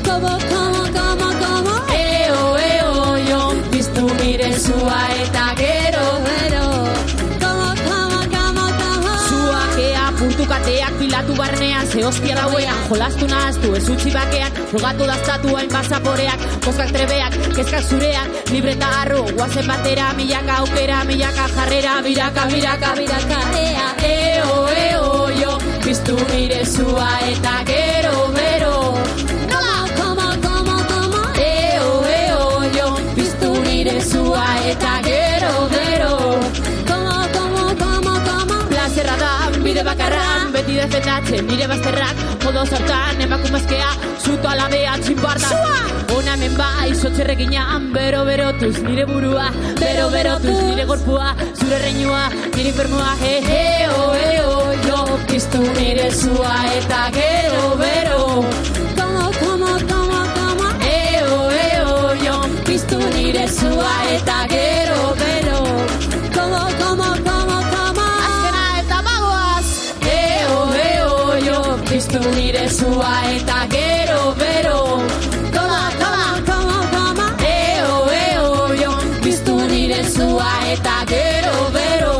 [0.07, 2.91] Como, como, como, como Eo, eo,
[3.29, 5.80] jo Biztu nire zua eta gero
[10.71, 16.39] puntukateak, pilatu barnean, ze hostia dauean, jolastu nahaztu, ez utzi bakean, rogatu daztatu hain pasaporeak,
[16.65, 22.95] koskak trebeak, kezkak zureak, libre eta arro, guazen batera, milaka aukera, milaka jarrera, biraka, biraka,
[22.95, 27.80] biraka, ea, eo, eo, jo, biztu nire zua eta gero
[39.81, 43.89] bide bakarran, beti defendatzen nire bazterrak, jodo zartan, emakumezkea,
[44.21, 45.49] zuto alabea, txinparta.
[46.15, 49.47] Ona hemen bai, sotxerrekinan, bero berotuz nire burua,
[49.79, 52.21] bero berotuz nire gorpua, zure reinua,
[52.55, 55.01] nire infermua, he, he, o, e, o, jo,
[55.31, 58.21] piztu nire zua eta gero bero.
[58.99, 65.30] Como, como, como, como Eo, eo, jo, piztu nire zua eta gero bero.
[72.35, 74.79] Nire zua eta gero bero.
[75.53, 78.91] Toma, toma Como, como Eo, eo, jo
[79.23, 82.13] Piztu nire zua eta gero bero.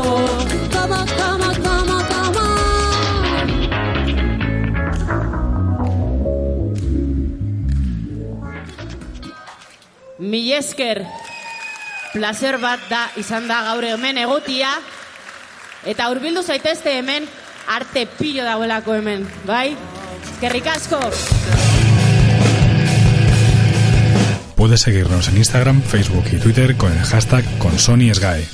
[0.74, 2.44] Como, como, como, como
[10.18, 11.06] Mil esker
[12.12, 14.74] placer bat da izan da gaur hemen egotia.
[15.88, 17.26] Eta hurbildu zaitezte hemen
[17.66, 19.76] arte pillo dagoelako hemen, bai?
[20.42, 20.98] Eskerrik asko!
[24.56, 28.48] Puedes seguirnos en Instagram, Facebook y Twitter con el hashtag ConsonySGAE.